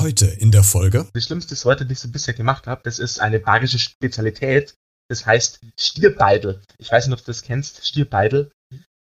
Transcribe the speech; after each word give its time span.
Heute 0.00 0.24
in 0.24 0.50
der 0.50 0.62
Folge. 0.62 1.06
Die 1.14 1.20
schlimmste 1.20 1.54
Sorte, 1.54 1.84
die 1.84 1.92
ich 1.92 1.98
so 1.98 2.08
bisher 2.08 2.32
gemacht 2.32 2.66
habe, 2.66 2.80
das 2.84 2.98
ist 2.98 3.20
eine 3.20 3.38
bayerische 3.38 3.78
Spezialität. 3.78 4.74
Das 5.10 5.26
heißt 5.26 5.60
Stierbeidel. 5.78 6.62
Ich 6.78 6.90
weiß 6.90 7.06
nicht, 7.06 7.12
ob 7.12 7.20
du 7.20 7.26
das 7.26 7.42
kennst. 7.42 7.86
Stierbeidel. 7.86 8.50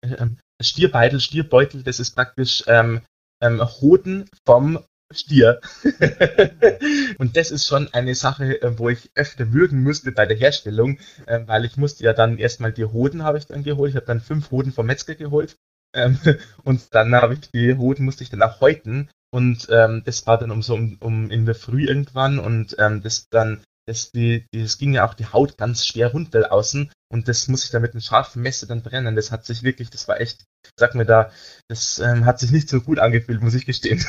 Ähm, 0.02 0.38
Stierbeidel, 0.58 1.20
Stierbeutel, 1.20 1.82
das 1.82 2.00
ist 2.00 2.12
praktisch 2.12 2.64
ähm, 2.66 3.02
ähm, 3.42 3.62
Hoden 3.62 4.30
vom 4.46 4.78
Stier. 5.12 5.60
und 7.18 7.36
das 7.36 7.50
ist 7.50 7.66
schon 7.66 7.92
eine 7.92 8.14
Sache, 8.14 8.62
äh, 8.62 8.78
wo 8.78 8.88
ich 8.88 9.10
öfter 9.14 9.52
würgen 9.52 9.82
müsste 9.82 10.12
bei 10.12 10.24
der 10.24 10.38
Herstellung, 10.38 10.98
äh, 11.26 11.40
weil 11.44 11.66
ich 11.66 11.76
musste 11.76 12.04
ja 12.04 12.14
dann 12.14 12.38
erstmal 12.38 12.72
die 12.72 12.86
Hoden 12.86 13.22
habe 13.22 13.36
ich 13.36 13.46
dann 13.46 13.64
geholt. 13.64 13.90
Ich 13.90 13.96
habe 13.96 14.06
dann 14.06 14.22
fünf 14.22 14.50
Hoden 14.50 14.72
vom 14.72 14.86
Metzger 14.86 15.14
geholt. 15.14 15.56
Ähm, 15.94 16.18
und 16.64 16.94
dann 16.94 17.14
habe 17.14 17.34
ich 17.34 17.50
die 17.50 17.74
Hoden 17.74 18.06
musste 18.06 18.24
ich 18.24 18.30
dann 18.30 18.42
auch 18.42 18.62
häuten. 18.62 19.10
Und 19.30 19.68
ähm, 19.70 20.02
das 20.04 20.26
war 20.26 20.38
dann 20.38 20.50
um 20.50 20.62
so 20.62 20.74
um, 20.74 20.96
um 21.00 21.30
in 21.30 21.46
der 21.46 21.54
Früh 21.54 21.84
irgendwann 21.86 22.38
und 22.38 22.76
ähm, 22.78 23.02
das 23.02 23.28
dann 23.28 23.62
das, 23.86 24.10
die, 24.10 24.46
das 24.52 24.78
ging 24.78 24.94
ja 24.94 25.06
auch 25.06 25.14
die 25.14 25.26
Haut 25.26 25.56
ganz 25.56 25.86
schwer 25.86 26.10
runter 26.10 26.52
außen 26.52 26.90
und 27.08 27.28
das 27.28 27.46
muss 27.46 27.64
ich 27.64 27.70
dann 27.70 27.82
mit 27.82 27.92
einem 27.92 28.00
scharfen 28.00 28.42
Messer 28.42 28.66
dann 28.66 28.82
brennen. 28.82 29.14
Das 29.14 29.30
hat 29.30 29.46
sich 29.46 29.62
wirklich, 29.62 29.90
das 29.90 30.08
war 30.08 30.20
echt, 30.20 30.44
sag 30.76 30.94
mir 30.96 31.06
da, 31.06 31.30
das 31.68 32.00
ähm, 32.00 32.24
hat 32.24 32.40
sich 32.40 32.50
nicht 32.50 32.68
so 32.68 32.80
gut 32.80 32.98
angefühlt, 32.98 33.42
muss 33.42 33.54
ich 33.54 33.64
gestehen. 33.64 34.04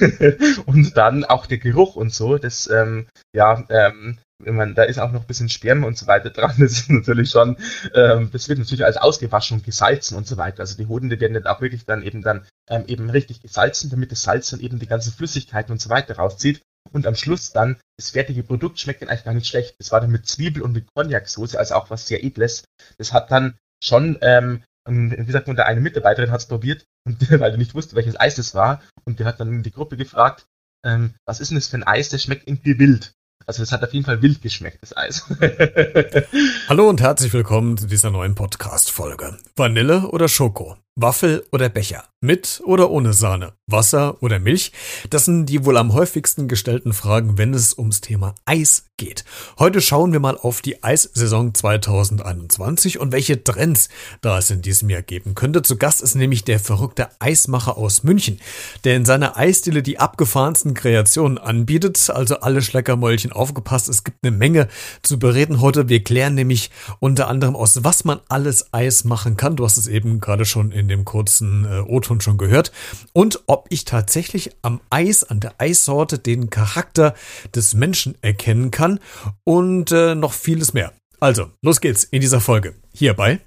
und 0.66 0.96
dann 0.96 1.24
auch 1.24 1.46
der 1.46 1.58
Geruch 1.58 1.94
und 1.94 2.12
so, 2.12 2.36
das, 2.36 2.68
ähm, 2.68 3.06
ja, 3.32 3.64
ähm, 3.68 4.18
ich 4.44 4.52
meine, 4.52 4.74
da 4.74 4.82
ist 4.82 4.98
auch 4.98 5.12
noch 5.12 5.22
ein 5.22 5.26
bisschen 5.26 5.48
Sperma 5.48 5.86
und 5.86 5.96
so 5.96 6.06
weiter 6.06 6.30
dran. 6.30 6.54
Das 6.58 6.72
ist 6.72 6.90
natürlich 6.90 7.30
schon, 7.30 7.56
ähm, 7.94 8.30
das 8.32 8.48
wird 8.48 8.58
natürlich 8.58 8.84
als 8.84 8.96
ausgewaschen 8.96 9.58
und 9.58 9.64
gesalzen 9.64 10.16
und 10.16 10.26
so 10.26 10.36
weiter. 10.36 10.60
Also 10.60 10.76
die 10.76 10.86
Hoden, 10.86 11.08
die 11.08 11.20
werden 11.20 11.34
dann 11.34 11.46
auch 11.46 11.60
wirklich 11.60 11.84
dann 11.84 12.02
eben 12.02 12.22
dann 12.22 12.46
ähm, 12.68 12.84
eben 12.86 13.08
richtig 13.08 13.40
gesalzen, 13.40 13.90
damit 13.90 14.12
das 14.12 14.22
Salz 14.22 14.50
dann 14.50 14.60
eben 14.60 14.78
die 14.78 14.86
ganzen 14.86 15.12
Flüssigkeiten 15.12 15.72
und 15.72 15.80
so 15.80 15.88
weiter 15.88 16.16
rauszieht. 16.16 16.62
Und 16.92 17.06
am 17.06 17.14
Schluss 17.14 17.52
dann, 17.52 17.76
das 17.98 18.10
fertige 18.10 18.42
Produkt 18.42 18.78
schmeckt 18.78 19.02
dann 19.02 19.08
eigentlich 19.08 19.24
gar 19.24 19.34
nicht 19.34 19.46
schlecht. 19.46 19.74
Das 19.78 19.90
war 19.90 20.00
dann 20.00 20.10
mit 20.10 20.26
Zwiebel 20.26 20.62
und 20.62 20.72
mit 20.72 20.86
Cognac-Soße, 20.94 21.58
also 21.58 21.74
auch 21.74 21.90
was 21.90 22.06
sehr 22.06 22.22
Edles. 22.22 22.64
Das 22.98 23.12
hat 23.12 23.30
dann 23.30 23.56
schon, 23.82 24.18
ähm, 24.20 24.62
wie 24.86 25.32
sagt 25.32 25.48
man, 25.48 25.58
eine 25.58 25.80
Mitarbeiterin 25.80 26.30
hat 26.30 26.40
es 26.40 26.46
probiert, 26.46 26.84
und, 27.06 27.30
weil 27.40 27.52
die 27.52 27.58
nicht 27.58 27.74
wusste, 27.74 27.96
welches 27.96 28.18
Eis 28.18 28.36
das 28.36 28.54
war. 28.54 28.82
Und 29.04 29.18
die 29.18 29.24
hat 29.24 29.40
dann 29.40 29.62
die 29.62 29.72
Gruppe 29.72 29.96
gefragt, 29.96 30.46
ähm, 30.84 31.14
was 31.26 31.40
ist 31.40 31.50
denn 31.50 31.56
das 31.56 31.66
für 31.68 31.76
ein 31.76 31.84
Eis, 31.84 32.10
das 32.10 32.22
schmeckt 32.22 32.46
irgendwie 32.46 32.78
wild. 32.78 33.12
Also 33.48 33.62
es 33.62 33.70
hat 33.70 33.84
auf 33.84 33.94
jeden 33.94 34.04
Fall 34.04 34.22
wild 34.22 34.42
geschmeckt, 34.42 34.78
das 34.82 34.96
Eis. 34.96 35.24
Hallo 36.68 36.88
und 36.88 37.00
herzlich 37.00 37.32
willkommen 37.32 37.78
zu 37.78 37.86
dieser 37.86 38.10
neuen 38.10 38.34
Podcast-Folge. 38.34 39.38
Vanille 39.54 40.08
oder 40.08 40.26
Schoko? 40.26 40.76
Waffel 40.98 41.44
oder 41.52 41.68
Becher? 41.68 42.04
Mit 42.22 42.62
oder 42.64 42.90
ohne 42.90 43.12
Sahne? 43.12 43.52
Wasser 43.66 44.22
oder 44.22 44.38
Milch? 44.38 44.72
Das 45.10 45.26
sind 45.26 45.46
die 45.46 45.66
wohl 45.66 45.76
am 45.76 45.92
häufigsten 45.92 46.48
gestellten 46.48 46.94
Fragen, 46.94 47.36
wenn 47.36 47.52
es 47.52 47.76
ums 47.76 48.00
Thema 48.00 48.34
Eis 48.46 48.86
geht. 48.96 49.24
Heute 49.58 49.82
schauen 49.82 50.12
wir 50.12 50.20
mal 50.20 50.38
auf 50.38 50.62
die 50.62 50.82
Eissaison 50.82 51.52
2021 51.52 52.98
und 52.98 53.12
welche 53.12 53.44
Trends 53.44 53.90
da 54.22 54.38
es 54.38 54.50
in 54.50 54.62
diesem 54.62 54.88
Jahr 54.88 55.02
geben 55.02 55.34
könnte. 55.34 55.60
Zu 55.60 55.76
Gast 55.76 56.00
ist 56.00 56.14
nämlich 56.14 56.44
der 56.44 56.58
verrückte 56.58 57.08
Eismacher 57.18 57.76
aus 57.76 58.02
München, 58.02 58.40
der 58.84 58.96
in 58.96 59.04
seiner 59.04 59.36
Eisdiele 59.36 59.82
die 59.82 59.98
abgefahrensten 59.98 60.72
Kreationen 60.72 61.36
anbietet. 61.36 62.08
Also 62.08 62.40
alle 62.40 62.62
Schleckermäulchen 62.62 63.32
aufgepasst. 63.32 63.90
Es 63.90 64.04
gibt 64.04 64.24
eine 64.24 64.34
Menge 64.34 64.68
zu 65.02 65.18
bereden 65.18 65.60
heute. 65.60 65.90
Wir 65.90 66.02
klären 66.02 66.34
nämlich 66.34 66.70
unter 66.98 67.28
anderem 67.28 67.54
aus, 67.54 67.84
was 67.84 68.04
man 68.04 68.20
alles 68.28 68.72
Eis 68.72 69.04
machen 69.04 69.36
kann. 69.36 69.56
Du 69.56 69.64
hast 69.64 69.76
es 69.76 69.86
eben 69.86 70.20
gerade 70.20 70.46
schon 70.46 70.72
in 70.72 70.85
dem 70.88 71.04
kurzen 71.04 71.64
äh, 71.64 71.80
O-Ton 71.80 72.20
schon 72.20 72.38
gehört. 72.38 72.72
Und 73.12 73.42
ob 73.46 73.66
ich 73.70 73.84
tatsächlich 73.84 74.50
am 74.62 74.80
Eis, 74.90 75.24
an 75.24 75.40
der 75.40 75.54
Eissorte, 75.58 76.18
den 76.18 76.50
Charakter 76.50 77.14
des 77.54 77.74
Menschen 77.74 78.16
erkennen 78.22 78.70
kann 78.70 79.00
und 79.44 79.92
äh, 79.92 80.14
noch 80.14 80.32
vieles 80.32 80.72
mehr. 80.72 80.92
Also, 81.20 81.50
los 81.62 81.80
geht's 81.80 82.04
in 82.04 82.20
dieser 82.20 82.40
Folge. 82.40 82.74
Hierbei. 82.92 83.40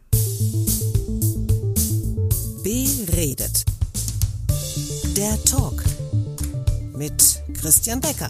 Beredet. 2.63 3.65
Der 5.15 5.43
Talk 5.43 5.83
mit 6.95 7.41
Christian 7.59 8.01
Becker. 8.01 8.29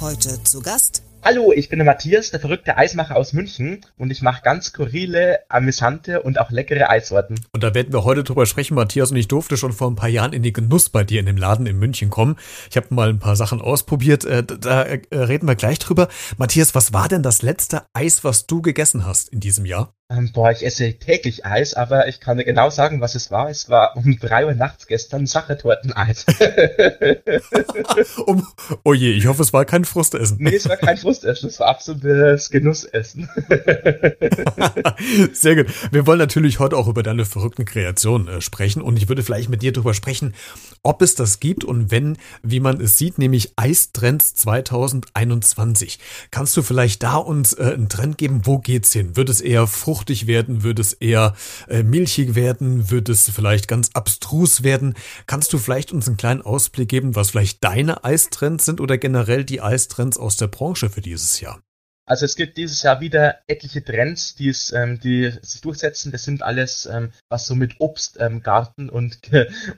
Heute 0.00 0.42
zu 0.44 0.60
Gast 0.60 1.02
Hallo, 1.22 1.52
ich 1.52 1.68
bin 1.68 1.78
der 1.78 1.86
Matthias, 1.86 2.30
der 2.30 2.40
verrückte 2.40 2.78
Eismacher 2.78 3.14
aus 3.14 3.34
München 3.34 3.84
und 3.98 4.10
ich 4.10 4.22
mache 4.22 4.40
ganz 4.42 4.66
skurrile, 4.66 5.40
amüsante 5.50 6.22
und 6.22 6.40
auch 6.40 6.50
leckere 6.50 6.88
Eissorten. 6.88 7.38
Und 7.52 7.62
da 7.62 7.74
werden 7.74 7.92
wir 7.92 8.04
heute 8.04 8.24
drüber 8.24 8.46
sprechen, 8.46 8.74
Matthias, 8.74 9.10
und 9.10 9.18
ich 9.18 9.28
durfte 9.28 9.58
schon 9.58 9.74
vor 9.74 9.90
ein 9.90 9.96
paar 9.96 10.08
Jahren 10.08 10.32
in 10.32 10.42
die 10.42 10.54
Genuss 10.54 10.88
bei 10.88 11.04
dir 11.04 11.20
in 11.20 11.26
dem 11.26 11.36
Laden 11.36 11.66
in 11.66 11.78
München 11.78 12.08
kommen. 12.08 12.36
Ich 12.70 12.76
habe 12.78 12.86
mal 12.94 13.10
ein 13.10 13.18
paar 13.18 13.36
Sachen 13.36 13.60
ausprobiert, 13.60 14.24
äh, 14.24 14.42
da 14.42 14.82
äh, 14.82 15.02
reden 15.12 15.46
wir 15.46 15.56
gleich 15.56 15.78
drüber. 15.78 16.08
Matthias, 16.38 16.74
was 16.74 16.94
war 16.94 17.08
denn 17.08 17.22
das 17.22 17.42
letzte 17.42 17.82
Eis, 17.92 18.24
was 18.24 18.46
du 18.46 18.62
gegessen 18.62 19.04
hast 19.04 19.28
in 19.28 19.40
diesem 19.40 19.66
Jahr? 19.66 19.92
Ähm, 20.10 20.32
boah, 20.32 20.50
ich 20.50 20.66
esse 20.66 20.92
täglich 20.94 21.46
Eis, 21.46 21.74
aber 21.74 22.08
ich 22.08 22.18
kann 22.18 22.36
dir 22.36 22.44
genau 22.44 22.68
sagen, 22.68 23.00
was 23.00 23.14
es 23.14 23.30
war. 23.30 23.48
Es 23.48 23.68
war 23.68 23.96
um 23.96 24.18
drei 24.18 24.44
Uhr 24.44 24.54
nachts 24.54 24.88
gestern 24.88 25.24
Sachertorteneis. 25.24 26.26
um, 28.26 28.44
oh 28.82 28.92
je, 28.92 29.12
ich 29.12 29.28
hoffe, 29.28 29.42
es 29.42 29.52
war 29.52 29.64
kein 29.64 29.84
Frustessen. 29.84 30.38
Nee, 30.40 30.56
es 30.56 30.68
war 30.68 30.78
kein 30.78 30.96
Frustessen, 30.96 31.48
es 31.48 31.60
war 31.60 31.68
absolutes 31.68 32.50
Genussessen. 32.50 33.28
Sehr 35.32 35.54
gut. 35.54 35.66
Wir 35.92 36.08
wollen 36.08 36.18
natürlich 36.18 36.58
heute 36.58 36.76
auch 36.76 36.88
über 36.88 37.04
deine 37.04 37.24
verrückten 37.24 37.64
Kreationen 37.64 38.26
äh, 38.26 38.40
sprechen 38.40 38.82
und 38.82 38.96
ich 38.96 39.08
würde 39.08 39.22
vielleicht 39.22 39.48
mit 39.48 39.62
dir 39.62 39.70
darüber 39.70 39.94
sprechen, 39.94 40.34
ob 40.82 41.02
es 41.02 41.14
das 41.14 41.38
gibt 41.38 41.62
und 41.62 41.92
wenn, 41.92 42.18
wie 42.42 42.58
man 42.58 42.80
es 42.80 42.98
sieht, 42.98 43.18
nämlich 43.18 43.52
Eistrends 43.54 44.34
2021. 44.34 46.00
Kannst 46.32 46.56
du 46.56 46.62
vielleicht 46.62 47.04
da 47.04 47.14
uns 47.14 47.52
äh, 47.52 47.74
einen 47.74 47.88
Trend 47.88 48.18
geben? 48.18 48.40
Wo 48.42 48.58
geht's 48.58 48.92
hin? 48.92 49.14
Wird 49.14 49.28
es 49.28 49.40
eher 49.40 49.68
Frucht 49.68 49.99
fruchtig 50.00 50.26
werden? 50.26 50.62
Wird 50.62 50.78
es 50.78 50.94
eher 50.94 51.34
äh, 51.68 51.82
milchig 51.82 52.34
werden? 52.34 52.90
Wird 52.90 53.10
es 53.10 53.28
vielleicht 53.28 53.68
ganz 53.68 53.90
abstrus 53.92 54.62
werden? 54.62 54.94
Kannst 55.26 55.52
du 55.52 55.58
vielleicht 55.58 55.92
uns 55.92 56.06
einen 56.06 56.16
kleinen 56.16 56.40
Ausblick 56.40 56.88
geben, 56.88 57.16
was 57.16 57.30
vielleicht 57.30 57.62
deine 57.62 58.02
Eistrends 58.02 58.64
sind 58.64 58.80
oder 58.80 58.96
generell 58.96 59.44
die 59.44 59.60
Eistrends 59.60 60.16
aus 60.16 60.38
der 60.38 60.46
Branche 60.46 60.88
für 60.88 61.02
dieses 61.02 61.40
Jahr? 61.40 61.60
Also 62.06 62.24
es 62.24 62.34
gibt 62.34 62.56
dieses 62.56 62.82
Jahr 62.82 63.00
wieder 63.02 63.40
etliche 63.46 63.84
Trends, 63.84 64.34
die, 64.34 64.48
es, 64.48 64.72
ähm, 64.72 64.98
die 65.00 65.32
sich 65.42 65.60
durchsetzen. 65.60 66.12
Das 66.12 66.24
sind 66.24 66.42
alles, 66.42 66.86
ähm, 66.86 67.12
was 67.28 67.46
so 67.46 67.54
mit 67.54 67.74
Obst, 67.78 68.16
ähm, 68.18 68.42
und, 68.90 69.20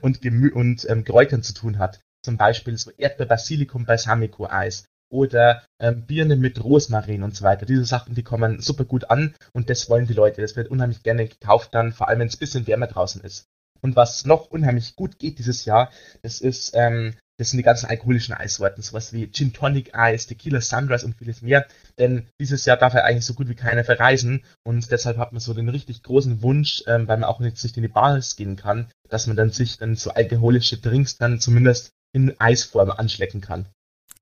und, 0.01 0.21
Gemü 0.21 0.51
und 0.51 0.89
ähm, 0.89 1.03
Kräutern 1.03 1.43
zu 1.43 1.53
tun 1.53 1.79
hat. 1.79 1.99
Zum 2.23 2.37
Beispiel 2.37 2.77
so 2.77 2.91
Erdbeer, 2.91 3.25
Basilikum, 3.25 3.85
Balsamico 3.85 4.47
Eis 4.47 4.85
oder 5.13 5.63
ähm, 5.79 6.05
Birne 6.05 6.35
mit 6.35 6.61
Rosmarin 6.63 7.23
und 7.23 7.35
so 7.35 7.45
weiter. 7.45 7.65
Diese 7.65 7.85
Sachen, 7.85 8.15
die 8.15 8.23
kommen 8.23 8.59
super 8.59 8.83
gut 8.83 9.09
an 9.09 9.33
und 9.53 9.69
das 9.69 9.89
wollen 9.89 10.07
die 10.07 10.13
Leute. 10.13 10.41
Das 10.41 10.55
wird 10.55 10.69
unheimlich 10.69 11.03
gerne 11.03 11.27
gekauft 11.27 11.69
dann, 11.73 11.93
vor 11.93 12.09
allem 12.09 12.19
wenn 12.19 12.27
es 12.27 12.35
ein 12.35 12.39
bisschen 12.39 12.67
wärmer 12.67 12.87
draußen 12.87 13.21
ist. 13.21 13.45
Und 13.81 13.95
was 13.95 14.25
noch 14.25 14.47
unheimlich 14.47 14.95
gut 14.95 15.19
geht 15.19 15.39
dieses 15.39 15.65
Jahr, 15.65 15.91
das 16.21 16.39
ist, 16.39 16.71
ähm, 16.73 17.15
das 17.37 17.49
sind 17.49 17.57
die 17.57 17.63
ganzen 17.63 17.87
alkoholischen 17.87 18.33
Eissorten, 18.33 18.81
sowas 18.81 19.11
wie 19.11 19.29
Gin 19.29 19.53
Tonic 19.53 19.93
Eis, 19.93 20.25
Tequila 20.25 20.61
Sunrise 20.61 21.05
und 21.05 21.15
vieles 21.15 21.41
mehr. 21.41 21.67
Denn 21.99 22.27
dieses 22.39 22.65
Jahr 22.65 22.77
darf 22.77 22.93
er 22.93 23.03
eigentlich 23.03 23.25
so 23.25 23.33
gut 23.33 23.49
wie 23.49 23.55
keiner 23.55 23.83
verreisen 23.83 24.43
und 24.63 24.89
deshalb 24.89 25.17
hat 25.17 25.33
man 25.33 25.41
so 25.41 25.53
den 25.53 25.69
richtig 25.69 26.01
großen 26.01 26.41
Wunsch, 26.41 26.83
ähm, 26.87 27.07
weil 27.07 27.17
man 27.17 27.29
auch 27.29 27.39
nicht 27.39 27.57
sich 27.57 27.75
in 27.75 27.83
die 27.83 27.89
Bars 27.89 28.35
gehen 28.35 28.55
kann, 28.55 28.89
dass 29.09 29.27
man 29.27 29.35
dann 29.35 29.51
sich 29.51 29.77
dann 29.77 29.95
so 29.95 30.11
alkoholische 30.11 30.77
Drinks 30.77 31.17
dann 31.17 31.39
zumindest 31.39 31.91
in 32.13 32.39
Eisform 32.39 32.89
anschlecken 32.91 33.41
kann. 33.41 33.67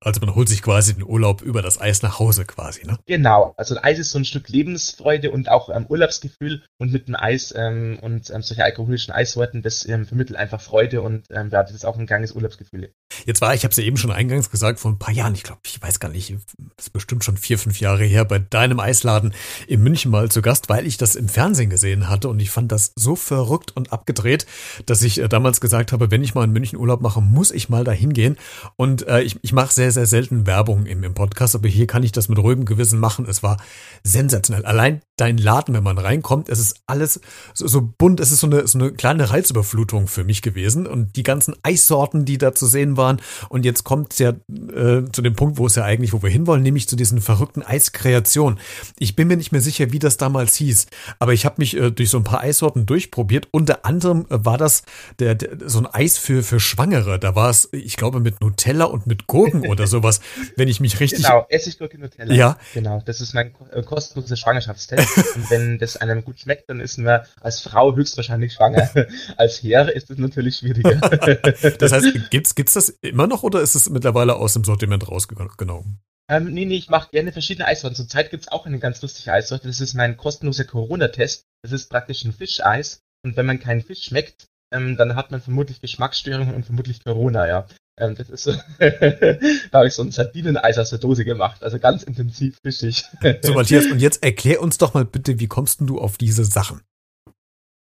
Also 0.04 0.20
man 0.20 0.34
holt 0.34 0.50
sich 0.50 0.64
quasi 0.64 0.96
den 0.96 1.04
Urlaub 1.04 1.44
über 1.44 1.62
das 1.62 1.80
Eis 1.80 2.02
nach 2.02 2.18
Hause 2.18 2.46
quasi, 2.46 2.86
ne? 2.88 2.98
Genau. 3.06 3.54
Also 3.56 3.78
Eis 3.82 4.00
ist 4.00 4.10
so 4.10 4.18
ein 4.18 4.26
Stück 4.26 4.50
Lebensfreude 4.50 5.30
und 5.30 5.48
auch 5.50 5.70
ähm, 5.70 5.86
Urlaubsgefühl 5.88 6.64
und 6.80 6.92
mit 6.92 7.08
dem 7.08 7.16
Eis 7.16 7.54
ähm, 7.56 8.00
und 8.02 8.32
ähm, 8.32 8.42
solche 8.42 8.64
alkoholischen 8.64 9.14
Eissorten, 9.14 9.62
das 9.62 9.88
ähm, 9.88 10.08
vermittelt 10.08 10.40
einfach 10.40 10.60
Freude 10.60 11.04
und 11.04 11.28
ähm, 11.30 11.50
ja, 11.52 11.62
das 11.62 11.74
ist 11.74 11.86
auch 11.86 11.98
ein 11.98 12.08
ganges 12.08 12.32
Urlaubsgefühl. 12.32 12.94
Jetzt 13.26 13.42
war, 13.42 13.54
ich 13.54 13.64
habe 13.64 13.72
es 13.72 13.78
ja 13.78 13.84
eben 13.84 13.98
schon 13.98 14.12
eingangs 14.12 14.50
gesagt, 14.50 14.80
vor 14.80 14.92
ein 14.92 14.98
paar 15.00 15.14
Jahren, 15.14 15.36
ich 15.36 15.44
glaube, 15.44 15.62
ich 15.66 15.82
weiß 15.82 16.00
gar 16.00 16.10
nicht, 16.10 16.36
ist 16.78 16.94
bestimmt 16.94 17.24
schon 17.24 17.38
vier, 17.38 17.60
fünf 17.60 17.80
Jahre 17.80 18.06
her, 18.06 18.26
bei 18.26 18.40
deinem 18.40 18.80
Eisladen 18.80 19.34
in 19.68 19.84
München 19.84 20.12
mal 20.12 20.30
zu 20.30 20.42
Gast, 20.42 20.70
weil 20.70 20.88
ich 20.88 20.98
das 20.98 21.16
im 21.16 21.30
Fernsehen 21.30 21.70
gesehen 21.70 22.10
hatte 22.10 22.30
und 22.30 22.40
ich 22.40 22.50
fand 22.50 22.72
das 22.72 22.94
so 22.96 23.16
verrückt 23.16 23.76
und 23.76 23.92
abgedreht, 23.92 24.46
dass 24.86 25.02
ich 25.02 25.20
äh, 25.20 25.28
damals 25.28 25.62
gesagt 25.62 25.92
habe, 25.92 26.12
wenn 26.12 26.24
ich 26.24 26.34
mal 26.34 26.44
in 26.44 26.52
München 26.52 26.80
Urlaub 26.80 27.02
mache, 27.02 27.22
muss 27.22 27.52
ich 27.52 27.70
mal 27.70 27.84
dahin 27.84 28.14
gehen. 28.14 28.38
Und 28.78 29.08
äh, 29.08 29.22
ich, 29.22 29.38
ich 29.42 29.54
mache 29.54 29.74
sehr 29.74 29.82
sehr, 29.82 30.06
sehr 30.06 30.22
selten 30.22 30.46
Werbung 30.46 30.86
im, 30.86 31.04
im 31.04 31.14
Podcast, 31.14 31.56
aber 31.56 31.68
hier 31.68 31.88
kann 31.88 32.04
ich 32.04 32.12
das 32.12 32.30
mit 32.30 32.38
ruhigem 32.38 32.66
Gewissen 32.66 33.00
machen. 33.00 33.26
Es 33.28 33.44
war 33.44 33.58
sensationell. 34.04 34.66
Allein 34.66 35.02
dein 35.22 35.38
Laden, 35.38 35.76
wenn 35.76 35.84
man 35.84 36.00
reinkommt, 36.00 36.50
es 36.50 36.58
ist 36.58 36.82
alles 36.88 37.22
so, 37.54 37.68
so 37.68 37.82
bunt, 37.82 38.20
es 38.20 38.32
ist 38.32 38.40
so 38.40 38.48
eine, 38.48 38.66
so 38.66 38.80
eine 38.80 38.92
kleine 38.92 39.30
Reizüberflutung 39.30 40.08
für 40.08 40.24
mich 40.24 40.42
gewesen 40.42 40.88
und 40.88 41.16
die 41.16 41.22
ganzen 41.22 41.54
Eissorten, 41.62 42.26
die 42.26 42.40
da 42.40 42.56
zu 42.56 42.66
sehen 42.66 42.98
waren 42.98 43.22
und 43.50 43.64
jetzt 43.64 43.84
kommt 43.84 44.14
es 44.14 44.20
ja 44.20 44.30
äh, 44.32 45.04
zu 45.12 45.22
dem 45.22 45.36
Punkt, 45.36 45.60
wo 45.60 45.68
es 45.68 45.76
ja 45.76 45.84
eigentlich, 45.84 46.12
wo 46.12 46.24
wir 46.24 46.32
hinwollen, 46.32 46.64
nämlich 46.64 46.90
zu 46.90 46.96
diesen 46.96 47.22
verrückten 47.22 47.62
Eiskreationen. 47.62 48.60
Ich 48.98 49.16
bin 49.16 49.28
mir 49.28 49.38
nicht 49.38 49.52
mehr 49.52 49.62
sicher, 49.62 49.92
wie 49.92 50.00
das 50.00 50.18
damals 50.18 50.56
hieß, 50.56 50.88
aber 51.20 51.34
ich 51.34 51.46
habe 51.46 51.56
mich 51.60 51.78
äh, 51.78 51.92
durch 51.92 52.10
so 52.10 52.18
ein 52.18 52.24
paar 52.24 52.42
Eissorten 52.42 52.88
durchprobiert. 52.88 53.48
Unter 53.52 53.86
anderem 53.86 54.26
äh, 54.32 54.44
war 54.44 54.58
das 54.58 54.82
der, 55.20 55.36
der, 55.36 55.70
so 55.70 55.78
ein 55.78 55.86
Eis 55.86 56.18
für, 56.18 56.42
für 56.42 56.60
Schwangere. 56.60 57.20
Da 57.20 57.36
war 57.36 57.52
es, 57.52 57.70
ich 57.74 57.96
glaube, 57.96 58.20
mit 58.22 58.42
Nutella 58.42 58.86
und 58.86 59.06
mit 59.06 59.28
Gurken 59.28 59.68
oder 59.68 59.86
sowas, 59.86 60.20
wenn 60.56 60.68
ich 60.68 60.80
mich 60.80 61.00
richtig. 61.00 61.24
Genau, 61.24 61.46
Essiggurke 61.48 62.00
Nutella. 62.00 62.34
Ja. 62.34 62.58
Genau, 62.74 63.04
das 63.06 63.22
ist 63.22 63.36
mein 63.36 63.54
äh, 63.72 63.84
kostenloser 63.84 64.36
Schwangerschaftstest. 64.36 65.11
Und 65.18 65.50
wenn 65.50 65.80
das 65.80 65.98
einem 65.98 66.24
gut 66.24 66.40
schmeckt, 66.40 66.70
dann 66.70 66.80
ist 66.80 66.98
man 66.98 67.22
als 67.40 67.62
Frau 67.62 67.96
höchstwahrscheinlich 67.96 68.54
schwanger. 68.54 68.90
als 69.38 69.62
Herr 69.64 69.94
ist 69.94 70.10
es 70.10 70.18
natürlich 70.18 70.58
schwieriger. 70.58 70.96
das 71.80 71.92
heißt, 71.92 72.30
gibt's, 72.30 72.56
gibt's 72.56 72.74
das 72.74 72.90
immer 73.02 73.28
noch 73.28 73.44
oder 73.44 73.62
ist 73.62 73.76
es 73.76 73.90
mittlerweile 73.90 74.36
aus 74.36 74.54
dem 74.54 74.64
Sortiment 74.64 75.08
rausgenommen? 75.08 76.00
Ähm, 76.30 76.54
nee, 76.54 76.66
nee, 76.66 76.78
ich 76.78 76.90
mache 76.90 77.10
gerne 77.12 77.32
verschiedene 77.34 77.68
Eissorten. 77.68 77.96
Zurzeit 77.96 78.32
gibt's 78.32 78.48
auch 78.48 78.66
eine 78.66 78.80
ganz 78.80 79.02
lustige 79.02 79.34
Eissorte. 79.34 79.68
Das 79.68 79.82
ist 79.82 79.96
mein 79.96 80.16
kostenloser 80.16 80.64
Corona-Test. 80.64 81.46
Das 81.62 81.74
ist 81.74 81.90
praktisch 81.90 82.24
ein 82.24 82.32
Fischeis. 82.32 83.02
Und 83.24 83.36
wenn 83.36 83.46
man 83.46 83.60
keinen 83.60 83.82
Fisch 83.82 84.04
schmeckt, 84.04 84.48
ähm, 84.74 84.96
dann 84.96 85.16
hat 85.16 85.32
man 85.32 85.42
vermutlich 85.42 85.82
Geschmacksstörungen 85.82 86.56
und 86.56 86.66
vermutlich 86.66 87.04
Corona, 87.04 87.48
ja. 87.48 87.68
Ähm, 88.02 88.16
das 88.16 88.30
ist 88.32 88.44
so, 88.44 88.52
da 88.80 89.78
habe 89.78 89.88
ich 89.88 89.94
so 89.94 90.02
ein 90.02 90.12
Sardineneis 90.12 90.80
aus 90.80 90.90
der 90.90 90.98
Dose 90.98 91.24
gemacht, 91.24 91.64
also 91.64 91.78
ganz 91.78 92.02
intensiv 92.02 92.58
fischig. 92.64 93.06
so, 93.44 93.54
Matthias, 93.54 93.86
und 93.86 94.00
jetzt 94.00 94.24
erklär 94.24 94.62
uns 94.62 94.80
doch 94.80 94.96
mal 94.96 95.06
bitte, 95.06 95.40
wie 95.40 95.48
kommst 95.48 95.80
denn 95.80 95.88
du 95.88 96.00
auf 96.00 96.18
diese 96.18 96.44
Sachen? 96.44 96.82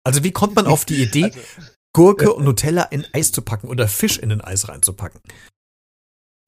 Also 0.05 0.23
wie 0.23 0.31
kommt 0.31 0.57
man 0.57 0.67
auf 0.67 0.85
die 0.85 1.03
Idee, 1.03 1.25
also, 1.25 1.41
Gurke 1.95 2.35
und 2.35 2.45
Nutella 2.45 2.83
in 2.85 3.07
Eis 3.13 3.33
zu 3.33 3.41
packen 3.41 3.69
oder 3.69 3.89
Fisch 3.89 4.19
in 4.19 4.31
ein 4.31 4.43
Eis 4.43 4.69
reinzupacken? 4.69 5.21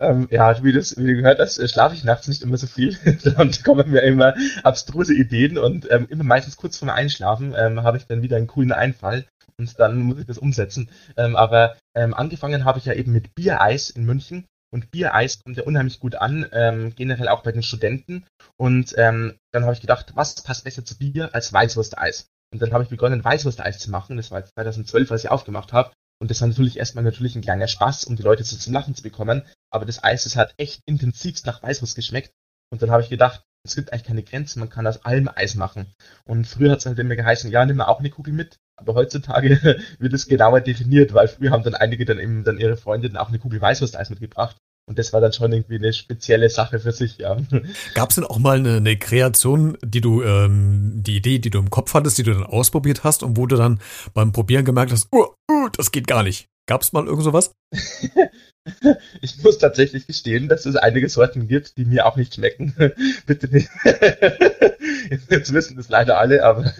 Ähm, 0.00 0.28
ja, 0.30 0.62
wie, 0.62 0.72
das, 0.72 0.96
wie 0.96 1.06
du 1.06 1.14
gehört 1.14 1.38
hast, 1.38 1.58
äh, 1.58 1.68
schlafe 1.68 1.94
ich 1.94 2.04
nachts 2.04 2.28
nicht 2.28 2.42
immer 2.42 2.58
so 2.58 2.66
viel. 2.66 2.98
und 3.38 3.64
kommen 3.64 3.90
mir 3.90 4.02
immer 4.02 4.34
abstruse 4.64 5.14
Ideen 5.14 5.56
und 5.56 5.90
ähm, 5.90 6.06
immer 6.10 6.24
meistens 6.24 6.56
kurz 6.56 6.76
vorm 6.76 6.90
Einschlafen 6.90 7.54
ähm, 7.56 7.82
habe 7.84 7.96
ich 7.96 8.06
dann 8.06 8.20
wieder 8.20 8.36
einen 8.36 8.48
coolen 8.48 8.72
Einfall 8.72 9.24
und 9.62 9.80
dann 9.80 9.98
muss 9.98 10.18
ich 10.18 10.26
das 10.26 10.38
umsetzen. 10.38 10.90
Ähm, 11.16 11.36
aber 11.36 11.76
ähm, 11.94 12.14
angefangen 12.14 12.64
habe 12.64 12.78
ich 12.78 12.86
ja 12.86 12.94
eben 12.94 13.12
mit 13.12 13.34
Biereis 13.34 13.90
in 13.90 14.04
München 14.04 14.46
und 14.72 14.90
Biereis 14.90 15.38
kommt 15.44 15.58
ja 15.58 15.64
unheimlich 15.64 16.00
gut 16.00 16.14
an, 16.16 16.46
ähm, 16.52 16.94
generell 16.94 17.28
auch 17.28 17.42
bei 17.42 17.52
den 17.52 17.62
Studenten. 17.62 18.24
Und 18.56 18.94
ähm, 18.96 19.38
dann 19.52 19.64
habe 19.64 19.74
ich 19.74 19.80
gedacht, 19.80 20.12
was 20.14 20.42
passt 20.42 20.64
besser 20.64 20.84
zu 20.84 20.96
Bier 20.96 21.34
als 21.34 21.52
Weißwursteis? 21.52 22.26
Und 22.52 22.62
dann 22.62 22.72
habe 22.72 22.84
ich 22.84 22.90
begonnen, 22.90 23.22
Weißwursteis 23.22 23.78
zu 23.78 23.90
machen. 23.90 24.16
Das 24.16 24.30
war 24.30 24.40
jetzt 24.40 24.54
2012, 24.54 25.12
als 25.12 25.24
ich 25.24 25.30
aufgemacht 25.30 25.72
habe. 25.72 25.92
Und 26.20 26.30
das 26.30 26.40
war 26.40 26.48
natürlich 26.48 26.78
erstmal 26.78 27.04
natürlich 27.04 27.36
ein 27.36 27.42
kleiner 27.42 27.68
Spaß, 27.68 28.04
um 28.04 28.16
die 28.16 28.22
Leute 28.22 28.44
so 28.44 28.56
zum 28.56 28.72
Lachen 28.72 28.94
zu 28.94 29.02
bekommen. 29.02 29.42
Aber 29.70 29.84
das 29.84 30.02
Eis, 30.02 30.24
das 30.24 30.36
hat 30.36 30.54
echt 30.56 30.80
intensivst 30.86 31.44
nach 31.46 31.62
Weißwurst 31.62 31.96
geschmeckt. 31.96 32.32
Und 32.70 32.80
dann 32.80 32.90
habe 32.90 33.02
ich 33.02 33.10
gedacht, 33.10 33.42
es 33.64 33.74
gibt 33.74 33.92
eigentlich 33.92 34.06
keine 34.06 34.22
Grenzen, 34.22 34.60
man 34.60 34.70
kann 34.70 34.86
aus 34.86 35.04
allem 35.04 35.28
Eis 35.28 35.54
machen. 35.54 35.92
Und 36.24 36.46
früher 36.46 36.72
hat 36.72 36.78
es 36.78 36.86
halt 36.86 36.98
immer 36.98 37.16
geheißen, 37.16 37.50
ja, 37.50 37.64
nimm 37.64 37.76
mal 37.76 37.86
auch 37.86 38.00
eine 38.00 38.10
Kugel 38.10 38.32
mit. 38.32 38.56
Aber 38.76 38.94
heutzutage 38.94 39.80
wird 39.98 40.12
es 40.12 40.26
genauer 40.26 40.60
definiert, 40.60 41.14
weil 41.14 41.28
früher 41.28 41.50
haben 41.50 41.62
dann 41.62 41.74
einige 41.74 42.04
dann 42.04 42.18
eben 42.18 42.44
dann 42.44 42.58
ihre 42.58 42.76
Freundinnen 42.76 43.16
auch 43.16 43.28
eine 43.28 43.38
Kugel 43.38 43.60
Weißwurst-Eis 43.60 44.10
mitgebracht. 44.10 44.56
Und 44.88 44.98
das 44.98 45.12
war 45.12 45.20
dann 45.20 45.32
schon 45.32 45.52
irgendwie 45.52 45.76
eine 45.76 45.92
spezielle 45.92 46.48
Sache 46.48 46.80
für 46.80 46.90
sich, 46.90 47.18
ja. 47.18 47.36
Gab 47.94 48.10
es 48.10 48.16
denn 48.16 48.24
auch 48.24 48.38
mal 48.38 48.58
eine, 48.58 48.76
eine, 48.76 48.96
Kreation, 48.96 49.78
die 49.84 50.00
du, 50.00 50.22
ähm, 50.22 51.02
die 51.02 51.16
Idee, 51.16 51.38
die 51.38 51.50
du 51.50 51.60
im 51.60 51.70
Kopf 51.70 51.94
hattest, 51.94 52.18
die 52.18 52.24
du 52.24 52.32
dann 52.32 52.42
ausprobiert 52.42 53.04
hast 53.04 53.22
und 53.22 53.36
wo 53.36 53.46
du 53.46 53.56
dann 53.56 53.80
beim 54.12 54.32
Probieren 54.32 54.64
gemerkt 54.64 54.90
hast, 54.90 55.06
oh, 55.12 55.34
oh 55.50 55.68
das 55.76 55.92
geht 55.92 56.08
gar 56.08 56.24
nicht. 56.24 56.48
Gab 56.66 56.82
es 56.82 56.92
mal 56.92 57.06
irgend 57.06 57.24
sowas? 57.24 57.52
Ich 59.20 59.42
muss 59.42 59.58
tatsächlich 59.58 60.06
gestehen, 60.06 60.48
dass 60.48 60.66
es 60.66 60.76
einige 60.76 61.08
Sorten 61.08 61.48
gibt, 61.48 61.76
die 61.76 61.84
mir 61.84 62.06
auch 62.06 62.16
nicht 62.16 62.34
schmecken. 62.34 62.74
Bitte 63.26 63.48
nicht. 63.48 63.68
Jetzt 65.30 65.52
wissen 65.52 65.76
das 65.76 65.88
leider 65.88 66.18
alle, 66.18 66.44
aber 66.44 66.72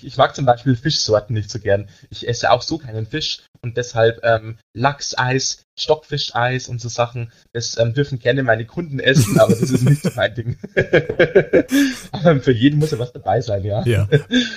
ich 0.00 0.16
mag 0.16 0.34
zum 0.34 0.44
Beispiel 0.44 0.76
Fischsorten 0.76 1.34
nicht 1.34 1.50
so 1.50 1.58
gern. 1.58 1.88
Ich 2.10 2.28
esse 2.28 2.50
auch 2.50 2.62
so 2.62 2.78
keinen 2.78 3.06
Fisch 3.06 3.42
und 3.60 3.76
deshalb 3.76 4.20
ähm, 4.22 4.58
Lachseis, 4.74 5.64
Stockfischeis 5.82 6.68
und 6.68 6.80
so 6.80 6.88
Sachen, 6.88 7.32
das 7.52 7.78
ähm, 7.78 7.94
dürfen 7.94 8.18
gerne 8.18 8.42
meine 8.42 8.64
Kunden 8.64 9.00
essen, 9.00 9.38
aber 9.40 9.54
das 9.54 9.70
ist 9.70 9.82
nicht 9.82 10.16
mein 10.16 10.34
Ding. 10.34 10.56
für 12.42 12.52
jeden 12.52 12.78
muss 12.78 12.90
ja 12.90 12.98
was 12.98 13.12
dabei 13.12 13.40
sein, 13.40 13.64
ja. 13.64 13.84
Ja. 13.84 14.08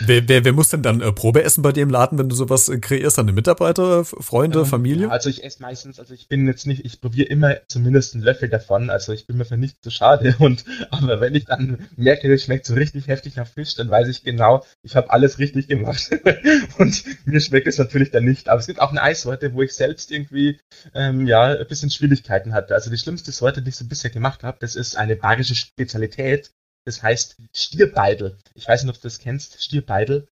Wer, 0.06 0.28
wer, 0.28 0.46
wer 0.46 0.54
muss 0.54 0.70
denn 0.70 0.82
dann 0.82 1.02
äh, 1.02 1.12
Probe 1.12 1.44
essen 1.44 1.62
bei 1.62 1.72
dir 1.72 1.84
im 1.84 1.90
Laden, 1.90 2.18
wenn 2.18 2.30
du 2.30 2.36
sowas 2.36 2.70
äh, 2.70 2.78
kreierst? 2.78 3.18
Deine 3.18 3.34
Mitarbeiter, 3.34 4.06
Freunde, 4.06 4.60
ähm, 4.60 4.66
Familie? 4.66 5.08
Ja, 5.08 5.10
also 5.10 5.30
ich 5.30 5.44
esse 5.44 5.62
meistens, 5.62 6.00
also 6.00 6.14
ich 6.14 6.28
bin 6.28 6.48
jetzt 6.48 6.68
nicht, 6.68 6.86
ich 6.86 7.02
probiere 7.02 7.28
immer 7.28 7.56
zumindest 7.68 8.14
einen 8.14 8.24
Löffel 8.24 8.50
davon, 8.50 8.90
also 8.90 9.14
ich 9.14 9.28
bin 9.28 9.38
mir 9.38 9.46
für 9.46 9.58
nicht 9.58 9.84
zu 9.84 9.92
schade 9.92 10.36
und 10.40 10.66
aber 10.92 11.22
wenn 11.22 11.36
ich 11.36 11.46
dann 11.46 11.88
merke, 11.96 12.30
das 12.30 12.44
schmeckt 12.44 12.66
so 12.66 12.74
richtig 12.74 13.08
heftig 13.08 13.36
nach 13.36 13.48
Fisch, 13.48 13.76
dann 13.76 13.90
weiß 13.90 14.08
ich 14.08 14.24
genau, 14.24 14.64
ich 14.84 14.96
habe 14.96 15.10
alles 15.10 15.40
richtig 15.40 15.68
gemacht. 15.68 16.10
und 16.78 17.04
mir 17.26 17.40
schmeckt 17.40 17.68
es 17.68 17.78
natürlich 17.78 18.12
dann 18.12 18.26
nicht. 18.26 18.50
Aber 18.50 18.60
es 18.60 18.68
gibt 18.68 18.82
auch 18.82 18.92
eine 18.92 19.02
Eissorte, 19.02 19.54
wo 19.54 19.62
ich 19.62 19.74
selbst 19.74 20.12
irgendwie 20.12 20.60
ähm, 20.94 21.15
ja 21.22 21.58
ein 21.58 21.68
bisschen 21.68 21.90
Schwierigkeiten 21.90 22.54
hatte. 22.54 22.74
Also 22.74 22.90
die 22.90 22.98
schlimmste 22.98 23.32
Sorte, 23.32 23.62
die 23.62 23.70
ich 23.70 23.76
so 23.76 23.86
bisher 23.86 24.12
gemacht 24.12 24.44
habe, 24.44 24.58
das 24.60 24.76
ist 24.76 24.96
eine 24.96 25.16
bayerische 25.16 25.56
Spezialität. 25.56 26.52
Das 26.86 27.02
heißt 27.02 27.38
Stierbeidel. 27.56 28.38
Ich 28.54 28.68
weiß 28.68 28.84
nicht, 28.84 28.96
ob 28.96 29.02
du 29.02 29.08
das 29.08 29.20
kennst. 29.20 29.64
Stierbeidel. 29.64 30.28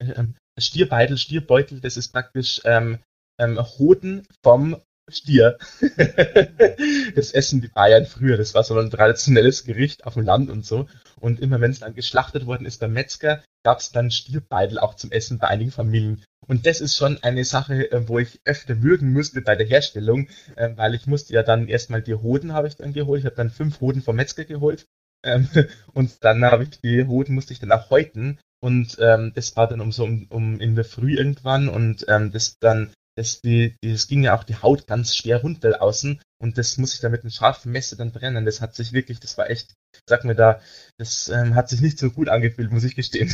Ähm, 0.00 0.34
Stierbeidel, 0.58 1.16
Stierbeutel, 1.16 1.80
das 1.80 1.96
ist 1.96 2.08
praktisch 2.08 2.60
ähm, 2.64 2.98
ähm, 3.40 3.58
Hoden 3.78 4.26
vom 4.44 4.76
Stier. 5.12 5.58
das 7.14 7.32
essen 7.32 7.60
die 7.60 7.68
Bayern 7.68 8.06
früher. 8.06 8.36
Das 8.36 8.54
war 8.54 8.64
so 8.64 8.78
ein 8.78 8.90
traditionelles 8.90 9.64
Gericht 9.64 10.04
auf 10.04 10.14
dem 10.14 10.24
Land 10.24 10.50
und 10.50 10.64
so. 10.64 10.86
Und 11.20 11.40
immer 11.40 11.60
wenn 11.60 11.70
es 11.70 11.80
dann 11.80 11.94
geschlachtet 11.94 12.46
worden 12.46 12.66
ist 12.66 12.80
beim 12.80 12.92
Metzger, 12.92 13.42
gab 13.62 13.78
es 13.78 13.92
dann 13.92 14.10
Stierbeidel 14.10 14.78
auch 14.78 14.94
zum 14.94 15.12
Essen 15.12 15.38
bei 15.38 15.48
einigen 15.48 15.70
Familien. 15.70 16.24
Und 16.46 16.66
das 16.66 16.80
ist 16.80 16.96
schon 16.96 17.22
eine 17.22 17.44
Sache, 17.44 17.90
äh, 17.92 18.08
wo 18.08 18.18
ich 18.18 18.40
öfter 18.44 18.82
würgen 18.82 19.10
müsste 19.10 19.40
bei 19.40 19.54
der 19.54 19.66
Herstellung, 19.66 20.28
äh, 20.56 20.70
weil 20.76 20.94
ich 20.94 21.06
musste 21.06 21.32
ja 21.32 21.42
dann 21.42 21.68
erstmal 21.68 22.02
die 22.02 22.14
Hoden 22.14 22.52
habe 22.52 22.68
ich 22.68 22.76
dann 22.76 22.92
geholt. 22.92 23.20
Ich 23.20 23.26
habe 23.26 23.36
dann 23.36 23.50
fünf 23.50 23.80
Hoden 23.80 24.02
vom 24.02 24.16
Metzger 24.16 24.44
geholt. 24.44 24.86
Ähm, 25.24 25.48
und 25.92 26.24
dann 26.24 26.44
habe 26.44 26.64
ich 26.64 26.80
die 26.80 27.06
Hoden 27.06 27.34
musste 27.34 27.52
ich 27.52 27.60
dann 27.60 27.72
auch 27.72 27.90
häuten. 27.90 28.38
Und 28.60 28.96
ähm, 29.00 29.32
das 29.34 29.56
war 29.56 29.68
dann 29.68 29.80
um 29.80 29.92
so 29.92 30.04
um, 30.04 30.26
um 30.28 30.60
in 30.60 30.76
der 30.76 30.84
Früh 30.84 31.16
irgendwann 31.16 31.68
und 31.68 32.04
ähm, 32.08 32.30
das 32.30 32.58
dann 32.60 32.92
das, 33.16 33.40
die, 33.40 33.76
das 33.82 34.06
ging 34.06 34.24
ja 34.24 34.36
auch 34.36 34.44
die 34.44 34.56
Haut 34.56 34.86
ganz 34.86 35.14
schwer 35.14 35.42
runter 35.42 35.82
außen 35.82 36.20
und 36.42 36.58
das 36.58 36.78
muss 36.78 36.94
ich 36.94 37.00
dann 37.00 37.12
mit 37.12 37.22
einem 37.22 37.30
scharfen 37.30 37.72
Messer 37.72 37.96
dann 37.96 38.12
brennen. 38.12 38.44
Das 38.44 38.60
hat 38.60 38.74
sich 38.74 38.92
wirklich, 38.92 39.20
das 39.20 39.38
war 39.38 39.48
echt, 39.50 39.74
sag 40.08 40.24
mir 40.24 40.34
da, 40.34 40.60
das 40.98 41.28
ähm, 41.28 41.54
hat 41.54 41.68
sich 41.68 41.80
nicht 41.80 41.98
so 41.98 42.10
gut 42.10 42.28
angefühlt, 42.28 42.72
muss 42.72 42.84
ich 42.84 42.96
gestehen. 42.96 43.32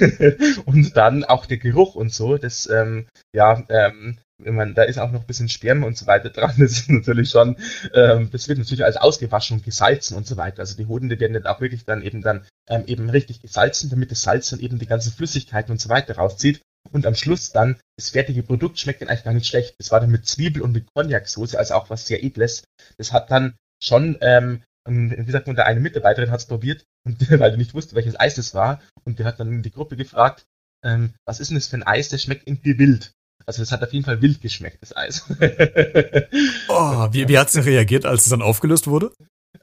und 0.64 0.96
dann 0.96 1.24
auch 1.24 1.46
der 1.46 1.58
Geruch 1.58 1.94
und 1.94 2.12
so, 2.12 2.38
das, 2.38 2.68
ähm, 2.70 3.06
ja, 3.34 3.62
ähm, 3.68 4.18
wenn 4.38 4.54
man, 4.54 4.74
da 4.74 4.82
ist 4.82 4.98
auch 4.98 5.10
noch 5.10 5.20
ein 5.20 5.26
bisschen 5.26 5.48
Sperma 5.48 5.86
und 5.86 5.96
so 5.96 6.06
weiter 6.06 6.30
dran. 6.30 6.54
Das 6.58 6.72
ist 6.72 6.90
natürlich 6.90 7.30
schon, 7.30 7.56
ähm, 7.94 8.30
das 8.30 8.48
wird 8.48 8.58
natürlich 8.58 8.84
als 8.84 8.96
ausgewaschen 8.96 9.58
und 9.58 9.64
gesalzen 9.64 10.16
und 10.16 10.26
so 10.26 10.36
weiter. 10.36 10.60
Also 10.60 10.76
die 10.76 10.86
Hoden, 10.86 11.08
die 11.08 11.20
werden 11.20 11.34
dann 11.34 11.46
auch 11.46 11.60
wirklich 11.60 11.84
dann 11.84 12.02
eben 12.02 12.22
dann 12.22 12.46
ähm, 12.68 12.84
eben 12.86 13.10
richtig 13.10 13.40
gesalzen, 13.40 13.90
damit 13.90 14.10
das 14.10 14.22
Salz 14.22 14.50
dann 14.50 14.60
eben 14.60 14.78
die 14.78 14.86
ganzen 14.86 15.12
Flüssigkeiten 15.12 15.72
und 15.72 15.80
so 15.80 15.88
weiter 15.88 16.16
rauszieht. 16.16 16.62
Und 16.92 17.06
am 17.06 17.14
Schluss 17.14 17.52
dann, 17.52 17.76
das 17.96 18.10
fertige 18.10 18.42
Produkt 18.42 18.78
schmeckt 18.78 19.02
dann 19.02 19.08
eigentlich 19.08 19.24
gar 19.24 19.34
nicht 19.34 19.46
schlecht. 19.46 19.74
Das 19.78 19.90
war 19.90 20.00
dann 20.00 20.10
mit 20.10 20.26
Zwiebel 20.26 20.62
und 20.62 20.72
mit 20.72 20.86
Cognac-Soße, 20.94 21.58
also 21.58 21.74
auch 21.74 21.90
was 21.90 22.06
sehr 22.06 22.22
Edles. 22.22 22.64
Das 22.98 23.12
hat 23.12 23.30
dann 23.30 23.54
schon, 23.82 24.18
ähm, 24.20 24.62
wie 24.86 25.30
sagt 25.30 25.46
man, 25.46 25.56
da 25.56 25.64
eine 25.64 25.80
Mitarbeiterin 25.80 26.30
hat 26.30 26.40
es 26.40 26.46
probiert, 26.46 26.84
und, 27.04 27.18
weil 27.40 27.52
die 27.52 27.58
nicht 27.58 27.74
wusste, 27.74 27.94
welches 27.94 28.18
Eis 28.18 28.34
das 28.34 28.54
war. 28.54 28.80
Und 29.04 29.18
die 29.18 29.24
hat 29.24 29.40
dann 29.40 29.62
die 29.62 29.70
Gruppe 29.70 29.96
gefragt, 29.96 30.44
ähm, 30.84 31.14
was 31.26 31.40
ist 31.40 31.48
denn 31.48 31.56
das 31.56 31.68
für 31.68 31.76
ein 31.76 31.82
Eis, 31.86 32.08
das 32.08 32.22
schmeckt 32.22 32.46
irgendwie 32.46 32.78
wild. 32.78 33.12
Also 33.46 33.62
es 33.62 33.72
hat 33.72 33.82
auf 33.82 33.92
jeden 33.92 34.04
Fall 34.04 34.22
wild 34.22 34.40
geschmeckt, 34.40 34.78
das 34.82 34.96
Eis. 34.96 35.24
oh, 36.68 37.08
wie, 37.12 37.28
wie 37.28 37.38
hat 37.38 37.50
sie 37.50 37.64
reagiert, 37.64 38.04
als 38.06 38.22
es 38.22 38.30
dann 38.30 38.42
aufgelöst 38.42 38.86
wurde? 38.86 39.12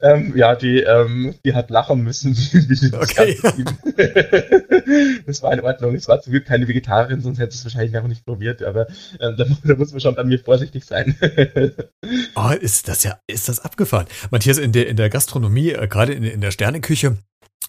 Ähm, 0.02 0.32
ja, 0.36 0.54
die, 0.54 0.80
ähm, 0.80 1.34
die 1.44 1.54
hat 1.54 1.70
lachen 1.70 2.02
müssen. 2.02 2.36
Wie 2.36 2.94
okay. 2.94 3.38
das 5.26 5.42
war 5.42 5.52
in 5.52 5.60
Ordnung. 5.60 5.94
Es 5.94 6.08
war 6.08 6.20
zum 6.20 6.32
Glück 6.32 6.46
keine 6.46 6.66
Vegetarierin, 6.68 7.20
sonst 7.20 7.38
hätte 7.38 7.54
es 7.54 7.64
wahrscheinlich 7.64 7.92
noch 7.92 8.08
nicht 8.08 8.24
probiert. 8.24 8.62
Aber 8.62 8.86
ähm, 9.20 9.36
da, 9.36 9.44
da, 9.64 9.74
muss 9.74 9.92
man 9.92 10.00
schon 10.00 10.14
bei 10.14 10.24
mir 10.24 10.38
vorsichtig 10.38 10.84
sein. 10.84 11.16
oh, 12.34 12.50
ist 12.58 12.88
das 12.88 13.04
ja, 13.04 13.18
ist 13.26 13.48
das 13.48 13.60
abgefahren. 13.60 14.06
Matthias, 14.30 14.58
in 14.58 14.72
der, 14.72 14.88
in 14.88 14.96
der 14.96 15.10
Gastronomie, 15.10 15.70
äh, 15.70 15.86
gerade 15.86 16.14
in, 16.14 16.24
in 16.24 16.40
der 16.40 16.50
Sterneküche, 16.50 17.18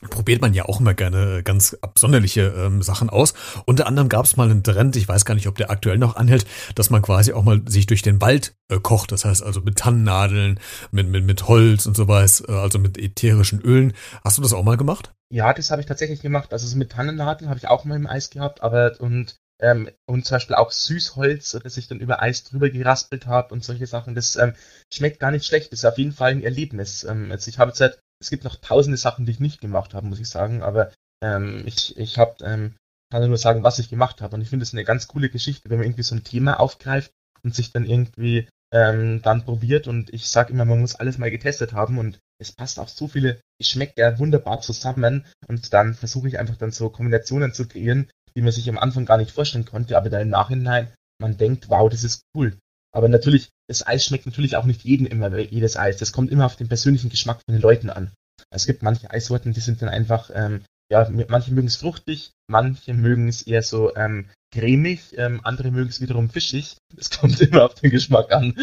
probiert 0.09 0.41
man 0.41 0.53
ja 0.53 0.65
auch 0.65 0.79
immer 0.79 0.93
gerne 0.93 1.43
ganz 1.43 1.77
absonderliche 1.81 2.53
ähm, 2.57 2.81
Sachen 2.81 3.09
aus. 3.09 3.33
Unter 3.65 3.87
anderem 3.87 4.09
gab 4.09 4.25
es 4.25 4.37
mal 4.37 4.49
einen 4.49 4.63
Trend, 4.63 4.95
ich 4.95 5.07
weiß 5.07 5.25
gar 5.25 5.35
nicht, 5.35 5.47
ob 5.47 5.55
der 5.55 5.69
aktuell 5.69 5.97
noch 5.97 6.15
anhält, 6.15 6.45
dass 6.75 6.89
man 6.89 7.01
quasi 7.01 7.33
auch 7.33 7.43
mal 7.43 7.61
sich 7.67 7.85
durch 7.85 8.01
den 8.01 8.21
Wald 8.21 8.55
äh, 8.69 8.79
kocht. 8.79 9.11
Das 9.11 9.25
heißt 9.25 9.43
also 9.43 9.61
mit 9.61 9.77
Tannennadeln, 9.77 10.59
mit, 10.91 11.07
mit, 11.07 11.25
mit 11.25 11.47
Holz 11.47 11.85
und 11.85 11.95
sowas, 11.95 12.43
äh, 12.47 12.51
also 12.51 12.79
mit 12.79 12.97
ätherischen 12.97 13.61
Ölen. 13.61 13.93
Hast 14.23 14.37
du 14.37 14.41
das 14.41 14.53
auch 14.53 14.63
mal 14.63 14.77
gemacht? 14.77 15.13
Ja, 15.29 15.53
das 15.53 15.71
habe 15.71 15.81
ich 15.81 15.87
tatsächlich 15.87 16.21
gemacht. 16.21 16.51
Also 16.51 16.75
mit 16.77 16.91
Tannennadeln 16.91 17.49
habe 17.49 17.57
ich 17.57 17.67
auch 17.67 17.85
mal 17.85 17.95
im 17.95 18.07
Eis 18.07 18.29
gehabt, 18.29 18.61
aber 18.61 18.99
und 18.99 19.35
ähm, 19.61 19.89
und 20.07 20.25
zum 20.25 20.35
Beispiel 20.35 20.55
auch 20.55 20.71
Süßholz, 20.71 21.51
dass 21.63 21.77
ich 21.77 21.87
dann 21.87 21.99
über 21.99 22.21
Eis 22.21 22.43
drüber 22.43 22.69
geraspelt 22.69 23.27
habe 23.27 23.53
und 23.53 23.63
solche 23.63 23.85
Sachen. 23.85 24.15
Das 24.15 24.35
ähm, 24.35 24.53
schmeckt 24.91 25.19
gar 25.19 25.31
nicht 25.31 25.45
schlecht. 25.45 25.71
Das 25.71 25.79
ist 25.79 25.85
auf 25.85 25.97
jeden 25.97 26.13
Fall 26.13 26.31
ein 26.31 26.43
Erlebnis. 26.43 27.03
Ähm, 27.03 27.31
also 27.31 27.47
ich 27.47 27.59
habe 27.59 27.71
halt, 27.71 28.01
es 28.21 28.29
gibt 28.29 28.43
noch 28.43 28.55
tausende 28.55 28.97
Sachen, 28.97 29.25
die 29.25 29.31
ich 29.31 29.39
nicht 29.39 29.61
gemacht 29.61 29.93
habe, 29.93 30.07
muss 30.07 30.19
ich 30.19 30.29
sagen, 30.29 30.61
aber 30.61 30.91
ähm, 31.23 31.63
ich, 31.65 31.97
ich 31.97 32.17
habe, 32.17 32.35
ähm, 32.43 32.75
kann 33.11 33.27
nur 33.27 33.37
sagen, 33.37 33.63
was 33.63 33.79
ich 33.79 33.89
gemacht 33.89 34.21
habe. 34.21 34.35
Und 34.35 34.41
ich 34.41 34.49
finde 34.49 34.63
es 34.63 34.73
eine 34.73 34.85
ganz 34.85 35.07
coole 35.07 35.29
Geschichte, 35.29 35.69
wenn 35.69 35.77
man 35.77 35.85
irgendwie 35.85 36.03
so 36.03 36.15
ein 36.15 36.23
Thema 36.23 36.59
aufgreift 36.59 37.11
und 37.43 37.53
sich 37.53 37.73
dann 37.73 37.85
irgendwie 37.85 38.47
ähm, 38.71 39.21
dann 39.21 39.43
probiert. 39.43 39.87
Und 39.87 40.13
ich 40.13 40.29
sage 40.29 40.53
immer, 40.53 40.65
man 40.65 40.79
muss 40.79 40.95
alles 40.95 41.17
mal 41.17 41.31
getestet 41.31 41.73
haben 41.73 41.97
und 41.97 42.19
es 42.39 42.53
passt 42.53 42.79
auf 42.79 42.89
so 42.89 43.07
viele 43.07 43.41
Geschmäcker 43.59 44.17
wunderbar 44.17 44.61
zusammen. 44.61 45.25
Und 45.47 45.73
dann 45.73 45.93
versuche 45.93 46.29
ich 46.29 46.39
einfach 46.39 46.55
dann 46.55 46.71
so 46.71 46.89
Kombinationen 46.89 47.53
zu 47.53 47.67
kreieren, 47.67 48.09
die 48.35 48.41
man 48.41 48.53
sich 48.53 48.69
am 48.69 48.77
Anfang 48.77 49.05
gar 49.05 49.17
nicht 49.17 49.31
vorstellen 49.31 49.65
konnte, 49.65 49.97
aber 49.97 50.09
dann 50.09 50.21
im 50.21 50.29
Nachhinein 50.29 50.93
man 51.19 51.37
denkt, 51.37 51.69
wow, 51.69 51.89
das 51.89 52.03
ist 52.03 52.21
cool. 52.35 52.57
Aber 52.91 53.07
natürlich, 53.07 53.49
das 53.67 53.85
Eis 53.85 54.05
schmeckt 54.05 54.25
natürlich 54.25 54.57
auch 54.57 54.65
nicht 54.65 54.83
jedem 54.83 55.05
immer, 55.05 55.37
jedes 55.37 55.77
Eis. 55.77 55.97
Das 55.97 56.11
kommt 56.11 56.31
immer 56.31 56.45
auf 56.45 56.57
den 56.57 56.67
persönlichen 56.67 57.09
Geschmack 57.09 57.41
von 57.45 57.53
den 57.53 57.61
Leuten 57.61 57.89
an. 57.89 58.11
Es 58.49 58.65
gibt 58.65 58.83
manche 58.83 59.09
Eissorten, 59.09 59.53
die 59.53 59.61
sind 59.61 59.81
dann 59.81 59.89
einfach, 59.89 60.29
ähm, 60.33 60.63
ja, 60.91 61.09
manche 61.29 61.53
mögen 61.53 61.67
es 61.67 61.77
fruchtig, 61.77 62.31
manche 62.47 62.93
mögen 62.93 63.29
es 63.29 63.43
eher 63.43 63.63
so 63.63 63.95
ähm, 63.95 64.29
cremig, 64.51 65.17
ähm, 65.17 65.41
andere 65.43 65.71
mögen 65.71 65.89
es 65.89 66.01
wiederum 66.01 66.29
fischig. 66.29 66.77
Es 66.97 67.09
kommt 67.09 67.39
immer 67.39 67.65
auf 67.65 67.75
den 67.75 67.89
Geschmack 67.89 68.31
an. 68.33 68.53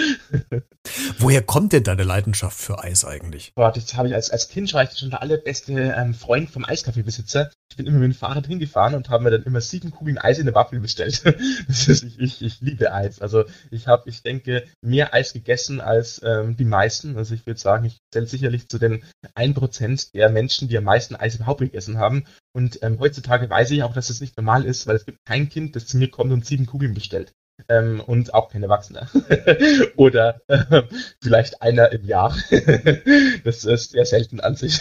Woher 1.18 1.42
kommt 1.42 1.72
denn 1.72 1.84
deine 1.84 2.02
Leidenschaft 2.02 2.58
für 2.58 2.82
Eis 2.82 3.04
eigentlich? 3.04 3.52
Boah, 3.54 3.72
das 3.72 3.94
habe 3.94 4.08
ich 4.08 4.14
als, 4.14 4.30
als 4.30 4.48
Kind 4.48 4.72
war 4.74 4.84
ich 4.84 4.98
schon 4.98 5.10
der 5.10 5.22
allerbeste 5.22 5.72
ähm, 5.72 6.14
Freund 6.14 6.50
vom 6.50 6.64
Eiskaffeebesitzer. 6.64 7.50
Ich 7.70 7.76
bin 7.76 7.86
immer 7.86 7.98
mit 7.98 8.12
dem 8.12 8.18
Fahrrad 8.18 8.46
hingefahren 8.46 8.94
und 8.94 9.08
habe 9.08 9.24
mir 9.24 9.30
dann 9.30 9.42
immer 9.44 9.60
sieben 9.60 9.90
Kugeln 9.90 10.18
Eis 10.18 10.38
in 10.38 10.46
der 10.46 10.54
Waffel 10.54 10.80
bestellt. 10.80 11.22
das 11.68 11.88
ist, 11.88 12.02
ich, 12.02 12.20
ich, 12.20 12.42
ich 12.42 12.60
liebe 12.60 12.92
Eis. 12.92 13.20
Also 13.20 13.44
ich 13.70 13.86
habe, 13.86 14.08
ich 14.08 14.22
denke, 14.22 14.64
mehr 14.82 15.14
Eis 15.14 15.32
gegessen 15.32 15.80
als 15.80 16.20
ähm, 16.22 16.56
die 16.56 16.64
meisten. 16.64 17.16
Also 17.16 17.34
ich 17.34 17.46
würde 17.46 17.60
sagen, 17.60 17.84
ich 17.86 17.98
zähle 18.12 18.26
sicherlich 18.26 18.68
zu 18.68 18.78
den 18.78 19.04
1% 19.36 20.12
der 20.12 20.28
Menschen, 20.30 20.68
die 20.68 20.76
am 20.76 20.84
meisten 20.84 21.16
Eis 21.16 21.36
überhaupt 21.36 21.60
gegessen 21.60 21.98
haben. 21.98 22.24
Und 22.54 22.82
ähm, 22.82 22.98
heutzutage 22.98 23.48
weiß 23.48 23.70
ich 23.70 23.82
auch, 23.82 23.94
dass 23.94 24.10
es 24.10 24.16
das 24.16 24.20
nicht 24.20 24.36
normal 24.36 24.64
ist, 24.64 24.86
weil 24.86 24.96
es 24.96 25.06
gibt 25.06 25.24
kein 25.24 25.48
Kind, 25.48 25.76
zu 25.86 25.96
mir 25.96 26.10
kommt 26.10 26.32
und 26.32 26.44
sieben 26.46 26.66
Kugeln 26.66 26.94
bestellt. 26.94 27.34
Ähm, 27.68 28.00
und 28.00 28.34
auch 28.34 28.50
kein 28.50 28.62
Erwachsener. 28.62 29.08
Oder 29.96 30.40
äh, 30.48 30.82
vielleicht 31.22 31.60
einer 31.62 31.92
im 31.92 32.04
Jahr. 32.04 32.36
das 33.44 33.64
ist 33.64 33.90
sehr 33.90 34.06
selten 34.06 34.40
an 34.40 34.54
sich. 34.56 34.80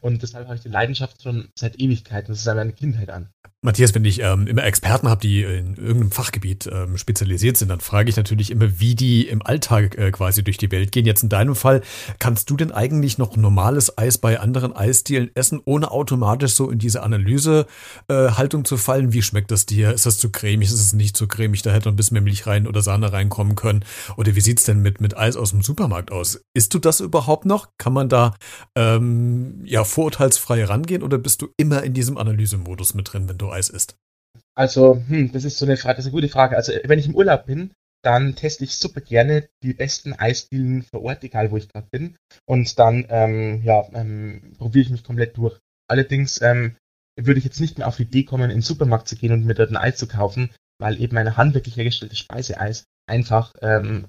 und 0.00 0.22
deshalb 0.22 0.46
habe 0.46 0.56
ich 0.56 0.62
die 0.62 0.68
Leidenschaft 0.68 1.22
schon 1.22 1.48
seit 1.54 1.80
Ewigkeiten. 1.80 2.28
Das 2.28 2.38
ist 2.38 2.44
seit 2.44 2.56
meiner 2.56 2.72
Kindheit 2.72 3.10
an. 3.10 3.28
Matthias, 3.66 3.94
wenn 3.96 4.04
ich 4.04 4.22
ähm, 4.22 4.46
immer 4.46 4.64
Experten 4.64 5.08
habe, 5.08 5.20
die 5.20 5.42
in 5.42 5.74
irgendeinem 5.74 6.12
Fachgebiet 6.12 6.68
ähm, 6.72 6.96
spezialisiert 6.98 7.56
sind, 7.56 7.68
dann 7.68 7.80
frage 7.80 8.08
ich 8.08 8.16
natürlich 8.16 8.52
immer, 8.52 8.78
wie 8.78 8.94
die 8.94 9.26
im 9.26 9.44
Alltag 9.44 9.98
äh, 9.98 10.12
quasi 10.12 10.44
durch 10.44 10.56
die 10.56 10.70
Welt 10.70 10.92
gehen. 10.92 11.04
Jetzt 11.04 11.24
in 11.24 11.30
deinem 11.30 11.56
Fall, 11.56 11.82
kannst 12.20 12.48
du 12.48 12.56
denn 12.56 12.70
eigentlich 12.70 13.18
noch 13.18 13.36
normales 13.36 13.98
Eis 13.98 14.18
bei 14.18 14.38
anderen 14.38 14.72
Eisdielen 14.72 15.30
essen, 15.34 15.60
ohne 15.64 15.90
automatisch 15.90 16.52
so 16.52 16.70
in 16.70 16.78
diese 16.78 17.02
Analysehaltung 17.02 18.60
äh, 18.60 18.64
zu 18.64 18.76
fallen? 18.76 19.12
Wie 19.12 19.22
schmeckt 19.22 19.50
das 19.50 19.66
dir? 19.66 19.92
Ist 19.92 20.06
das 20.06 20.18
zu 20.18 20.30
cremig? 20.30 20.68
Ist 20.68 20.74
es 20.74 20.92
nicht 20.92 21.16
zu 21.16 21.26
cremig? 21.26 21.62
Da 21.62 21.72
hätte 21.76 21.88
ein 21.88 21.96
bisschen 21.96 22.14
mehr 22.14 22.22
Milch 22.22 22.46
rein 22.46 22.66
oder 22.66 22.82
Sahne 22.82 23.12
reinkommen 23.12 23.54
können. 23.54 23.84
Oder 24.16 24.34
wie 24.34 24.40
sieht's 24.40 24.64
denn 24.64 24.82
mit, 24.82 25.00
mit 25.00 25.16
Eis 25.16 25.36
aus 25.36 25.50
dem 25.50 25.62
Supermarkt 25.62 26.10
aus? 26.10 26.40
Isst 26.54 26.74
du 26.74 26.78
das 26.78 27.00
überhaupt 27.00 27.46
noch? 27.46 27.68
Kann 27.78 27.92
man 27.92 28.08
da 28.08 28.34
ähm, 28.76 29.62
ja 29.64 29.84
vorurteilsfrei 29.84 30.64
rangehen 30.64 31.02
oder 31.02 31.18
bist 31.18 31.42
du 31.42 31.48
immer 31.56 31.82
in 31.82 31.94
diesem 31.94 32.18
Analysemodus 32.18 32.94
mit 32.94 33.12
drin, 33.12 33.28
wenn 33.28 33.38
du 33.38 33.50
Eis 33.50 33.68
isst? 33.68 33.96
Also, 34.54 35.02
hm, 35.08 35.32
das 35.32 35.44
ist 35.44 35.58
so 35.58 35.66
eine 35.66 35.76
Frage, 35.76 35.96
das 35.96 36.06
ist 36.06 36.12
eine 36.12 36.20
gute 36.20 36.32
Frage. 36.32 36.56
Also, 36.56 36.72
wenn 36.84 36.98
ich 36.98 37.06
im 37.06 37.14
Urlaub 37.14 37.46
bin, 37.46 37.72
dann 38.02 38.36
teste 38.36 38.64
ich 38.64 38.76
super 38.76 39.00
gerne 39.00 39.48
die 39.62 39.74
besten 39.74 40.12
Eisdielen 40.12 40.82
vor 40.82 41.02
Ort, 41.02 41.24
egal 41.24 41.50
wo 41.50 41.56
ich 41.56 41.68
gerade 41.68 41.88
bin. 41.90 42.16
Und 42.46 42.78
dann, 42.78 43.06
ähm, 43.08 43.62
ja, 43.64 43.84
ähm, 43.94 44.54
probiere 44.58 44.84
ich 44.84 44.90
mich 44.90 45.04
komplett 45.04 45.36
durch. 45.36 45.58
Allerdings 45.88 46.40
ähm, 46.40 46.76
würde 47.18 47.38
ich 47.38 47.44
jetzt 47.44 47.60
nicht 47.60 47.78
mehr 47.78 47.88
auf 47.88 47.96
die 47.96 48.04
Idee 48.04 48.24
kommen, 48.24 48.50
in 48.50 48.58
den 48.58 48.62
Supermarkt 48.62 49.08
zu 49.08 49.16
gehen 49.16 49.32
und 49.32 49.44
mir 49.44 49.54
dort 49.54 49.70
ein 49.70 49.76
Eis 49.76 49.96
zu 49.96 50.06
kaufen, 50.06 50.50
weil 50.78 51.00
eben 51.00 51.16
eine 51.16 51.36
handwerklich 51.36 51.76
hergestellte 51.76 52.16
Speiseeis 52.16 52.84
einfach 53.08 53.54
ähm, 53.62 54.06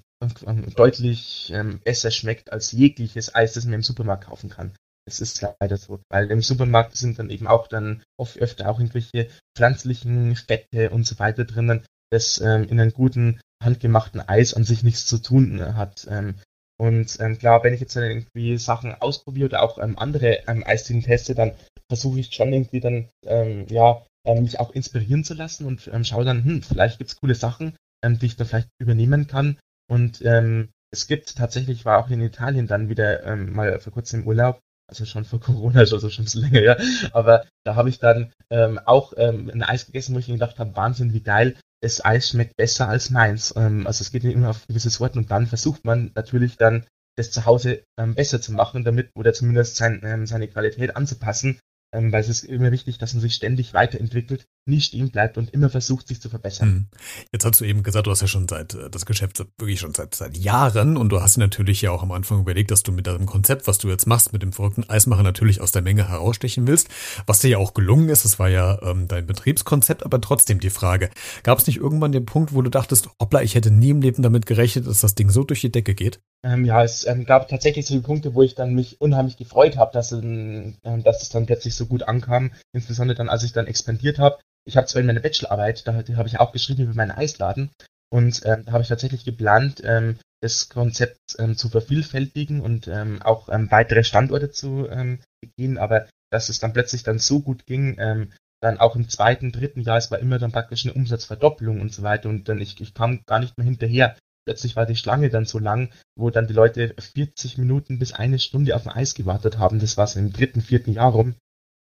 deutlich 0.76 1.52
ähm, 1.54 1.80
besser 1.84 2.12
schmeckt 2.12 2.52
als 2.52 2.72
jegliches 2.72 3.34
Eis, 3.36 3.54
das 3.54 3.66
man 3.66 3.76
im 3.76 3.84
Supermarkt 3.84 4.26
kaufen 4.26 4.50
kann. 4.50 4.74
Es 5.08 5.22
ist 5.22 5.42
leider 5.42 5.78
so, 5.78 6.02
weil 6.10 6.30
im 6.32 6.42
Supermarkt 6.42 6.98
sind 6.98 7.20
dann 7.20 7.30
eben 7.30 7.48
auch 7.48 7.68
dann 7.68 8.04
oft 8.20 8.38
öfter 8.40 8.70
auch 8.70 8.80
irgendwelche 8.80 9.30
pflanzlichen 9.56 10.36
Fette 10.36 10.90
und 10.90 11.06
so 11.06 11.18
weiter 11.20 11.46
drinnen, 11.46 11.86
das 12.12 12.42
ähm, 12.42 12.68
in 12.68 12.80
einem 12.80 12.92
guten 12.92 13.40
handgemachten 13.64 14.22
Eis 14.22 14.54
an 14.54 14.64
sich 14.64 14.84
nichts 14.84 15.06
zu 15.06 15.20
tun 15.20 15.76
hat. 15.76 16.08
Ähm, 16.10 16.36
und 16.80 17.18
ähm, 17.20 17.38
klar, 17.38 17.64
wenn 17.64 17.74
ich 17.74 17.80
jetzt 17.80 17.96
dann 17.96 18.04
irgendwie 18.04 18.58
Sachen 18.58 18.94
ausprobiere 18.94 19.48
oder 19.48 19.64
auch 19.64 19.78
ähm, 19.78 19.98
andere 19.98 20.48
ähm, 20.48 20.64
Eisdielen 20.66 21.02
teste, 21.02 21.34
dann 21.34 21.54
versuche 21.90 22.20
ich 22.20 22.34
schon 22.34 22.54
irgendwie 22.54 22.80
dann, 22.80 23.10
ähm, 23.26 23.66
ja, 23.70 24.06
ähm, 24.28 24.44
mich 24.44 24.60
auch 24.60 24.72
inspirieren 24.72 25.24
zu 25.24 25.34
lassen 25.34 25.66
und 25.66 25.90
ähm, 25.92 26.04
schaue 26.04 26.26
dann, 26.26 26.44
hm, 26.44 26.64
vielleicht 26.64 26.98
gibt's 26.98 27.20
coole 27.20 27.36
Sachen, 27.36 27.76
ähm, 28.04 28.20
die 28.20 28.28
ich 28.28 28.36
dann 28.36 28.48
vielleicht 28.48 28.70
übernehmen 28.80 29.28
kann. 29.28 29.58
Und 29.90 30.22
ähm, 30.24 30.70
es 30.92 31.08
gibt 31.08 31.36
tatsächlich, 31.36 31.86
war 31.86 32.00
auch 32.00 32.10
in 32.10 32.22
Italien 32.22 32.68
dann 32.68 32.90
wieder 32.90 33.24
ähm, 33.24 33.54
mal 33.54 33.80
vor 33.80 33.94
kurzem 33.94 34.22
im 34.22 34.28
Urlaub, 34.28 34.60
also 34.90 35.06
schon 35.06 35.26
vor 35.26 35.40
Corona, 35.42 35.80
also 35.80 36.00
schon 36.10 36.24
ein 36.24 36.26
bisschen 36.26 36.42
länger, 36.42 36.62
ja. 36.62 36.78
Aber 37.14 37.46
da 37.66 37.76
habe 37.76 37.90
ich 37.90 38.00
dann 38.00 38.32
ähm, 38.50 38.80
auch 38.86 39.14
ähm, 39.18 39.50
ein 39.54 39.64
Eis 39.64 39.86
gegessen, 39.86 40.16
wo 40.16 40.20
ich 40.20 40.28
mir 40.28 40.36
gedacht 40.36 40.60
habe, 40.60 40.76
Wahnsinn, 40.76 41.14
wie 41.14 41.22
geil, 41.22 41.56
das 41.82 42.04
Eis 42.04 42.30
schmeckt 42.30 42.56
besser 42.58 42.90
als 42.90 43.10
meins. 43.10 43.54
Ähm, 43.56 43.88
also 43.88 44.02
es 44.02 44.12
geht 44.12 44.24
immer 44.24 44.50
auf 44.50 44.68
gewisse 44.68 44.90
Sorten 44.90 45.20
und 45.20 45.32
dann 45.32 45.48
versucht 45.48 45.86
man 45.86 46.12
natürlich 46.16 46.58
dann 46.58 46.86
das 47.18 47.32
zu 47.32 47.46
Hause 47.46 47.84
ähm, 48.00 48.14
besser 48.14 48.42
zu 48.42 48.54
machen, 48.54 48.84
damit 48.84 49.10
oder 49.16 49.34
zumindest 49.34 49.76
sein, 49.76 50.02
ähm, 50.04 50.28
seine 50.28 50.48
Qualität 50.48 50.96
anzupassen 50.96 51.60
ähm, 51.92 52.12
weil 52.12 52.22
es 52.22 52.30
ist 52.30 52.44
immer 52.44 52.72
wichtig, 52.72 52.98
dass 52.98 53.14
man 53.14 53.22
sich 53.22 53.36
ständig 53.36 53.74
weiterentwickelt, 53.74 54.48
nie 54.68 54.82
stehen 54.82 55.10
bleibt 55.12 55.38
und 55.38 55.54
immer 55.54 55.70
versucht, 55.70 56.08
sich 56.08 56.22
zu 56.22 56.30
verbessern. 56.30 56.70
Hm. 56.70 56.88
Jetzt 57.32 57.46
hast 57.46 57.60
du 57.60 57.66
eben 57.66 57.84
gesagt, 57.84 58.08
du 58.08 58.12
hast 58.12 58.22
ja 58.22 58.28
schon 58.28 58.48
seit 58.48 58.74
äh, 58.74 58.90
das 58.90 59.06
Geschäft 59.06 59.40
wirklich 59.58 59.80
schon 59.80 59.94
seit, 59.94 60.16
seit 60.16 60.38
Jahren 60.38 60.98
und 60.98 61.10
du 61.10 61.22
hast 61.22 61.38
natürlich 61.38 61.82
ja 61.82 61.92
auch 61.92 62.04
am 62.04 62.12
Anfang 62.12 62.40
überlegt, 62.40 62.72
dass 62.72 62.84
du 62.84 62.92
mit 62.92 63.08
deinem 63.08 63.26
Konzept, 63.26 63.68
was 63.68 63.78
du 63.78 63.90
jetzt 63.90 64.08
machst, 64.08 64.34
mit 64.34 64.42
dem 64.42 64.54
verrückten 64.54 64.90
Eismacher 64.90 65.24
natürlich 65.24 65.62
aus 65.62 65.72
der 65.72 65.82
Menge 65.82 66.10
herausstechen 66.10 66.68
willst, 66.68 66.90
was 67.26 67.40
dir 67.40 67.50
ja 67.50 67.58
auch 67.58 67.74
gelungen 67.74 68.10
ist. 68.10 68.26
Das 68.26 68.40
war 68.40 68.50
ja 68.50 68.82
ähm, 68.82 69.08
dein 69.08 69.26
Betriebskonzept, 69.26 70.06
aber 70.06 70.22
trotzdem 70.22 70.60
die 70.60 70.70
Frage, 70.70 71.10
gab 71.44 71.60
es 71.60 71.68
nicht 71.68 71.78
irgendwann 71.78 72.12
den 72.12 72.26
Punkt, 72.26 72.54
wo 72.54 72.62
du 72.62 72.70
dachtest, 72.70 73.10
hoppla, 73.22 73.42
ich 73.42 73.56
hätte 73.56 73.72
nie 73.72 73.90
im 73.90 74.02
Leben 74.02 74.24
damit 74.24 74.46
gerechnet, 74.46 74.88
dass 74.88 75.02
das 75.02 75.16
Ding 75.16 75.30
so 75.30 75.44
durch 75.44 75.62
die 75.62 75.72
Decke 75.72 75.96
geht? 75.96 76.20
Ähm, 76.44 76.66
ja, 76.66 76.84
es 76.84 77.06
ähm, 77.08 77.26
gab 77.26 77.48
tatsächlich 77.48 77.86
so 77.88 77.96
die 77.96 78.02
Punkte, 78.02 78.36
wo 78.36 78.44
ich 78.44 78.56
dann 78.56 78.74
mich 78.74 79.02
unheimlich 79.02 79.38
gefreut 79.38 79.78
habe, 79.78 79.92
dass, 79.94 80.12
ähm, 80.12 80.76
dass 80.84 81.22
es 81.22 81.30
dann 81.30 81.46
plötzlich 81.46 81.76
so 81.76 81.88
gut 81.88 82.04
ankam. 82.04 82.52
Insbesondere 82.74 83.18
dann, 83.18 83.30
als 83.30 83.44
ich 83.44 83.54
dann 83.54 83.68
expandiert 83.68 84.20
habe. 84.20 84.38
Ich 84.68 84.76
habe 84.76 84.86
zwar 84.86 85.00
in 85.00 85.08
meiner 85.08 85.22
Bachelorarbeit, 85.22 85.88
da 85.88 85.94
habe 85.94 86.28
ich 86.28 86.40
auch 86.40 86.52
geschrieben 86.52 86.84
über 86.84 86.94
meinen 86.94 87.12
Eisladen. 87.12 87.72
Und 88.10 88.42
ähm, 88.46 88.66
da 88.66 88.74
habe 88.74 88.84
ich 88.84 88.90
tatsächlich 88.90 89.24
geplant, 89.24 89.82
ähm, 89.84 90.18
das 90.42 90.70
Konzept 90.70 91.18
ähm, 91.40 91.56
zu 91.56 91.70
vervielfältigen 91.70 92.62
und 92.62 92.88
ähm, 92.88 93.22
auch 93.22 93.50
ähm, 93.50 93.72
weitere 93.72 94.04
Standorte 94.04 94.52
zu 94.52 94.88
ähm, 94.90 95.20
begehen. 95.42 95.78
Aber 95.78 96.08
dass 96.32 96.50
es 96.50 96.60
dann 96.60 96.74
plötzlich 96.74 97.04
dann 97.04 97.20
so 97.20 97.40
gut 97.40 97.66
ging, 97.66 97.96
ähm, 98.00 98.34
dann 98.62 98.78
auch 98.78 98.96
im 98.96 99.08
zweiten, 99.08 99.52
dritten 99.52 99.82
Jahr, 99.82 99.98
es 99.98 100.12
war 100.12 100.20
immer 100.20 100.40
dann 100.40 100.52
praktisch 100.52 100.86
eine 100.86 100.94
Umsatzverdoppelung 100.94 101.80
und 101.80 101.94
so 101.94 102.04
weiter. 102.04 102.28
Und 102.28 102.50
dann 102.50 102.60
ich, 102.60 102.80
ich 102.82 102.94
kam 102.94 103.22
gar 103.26 103.40
nicht 103.40 103.58
mehr 103.58 103.66
hinterher, 103.66 104.18
plötzlich 104.46 104.76
war 104.76 104.86
die 104.86 104.96
Schlange 104.96 105.30
dann 105.30 105.46
so 105.46 105.60
lang, 105.60 105.92
wo 106.16 106.30
dann 106.30 106.48
die 106.48 106.54
Leute 106.54 106.94
40 107.00 107.58
Minuten 107.58 108.00
bis 108.00 108.14
eine 108.14 108.40
Stunde 108.40 108.76
auf 108.76 108.84
dem 108.84 108.92
Eis 108.92 109.14
gewartet 109.14 109.58
haben. 109.60 109.80
Das 109.80 109.96
war 109.98 110.08
so 110.08 110.20
im 110.20 110.34
dritten, 110.34 110.62
vierten 110.62 110.92
Jahr 110.92 111.12
rum. 111.12 111.36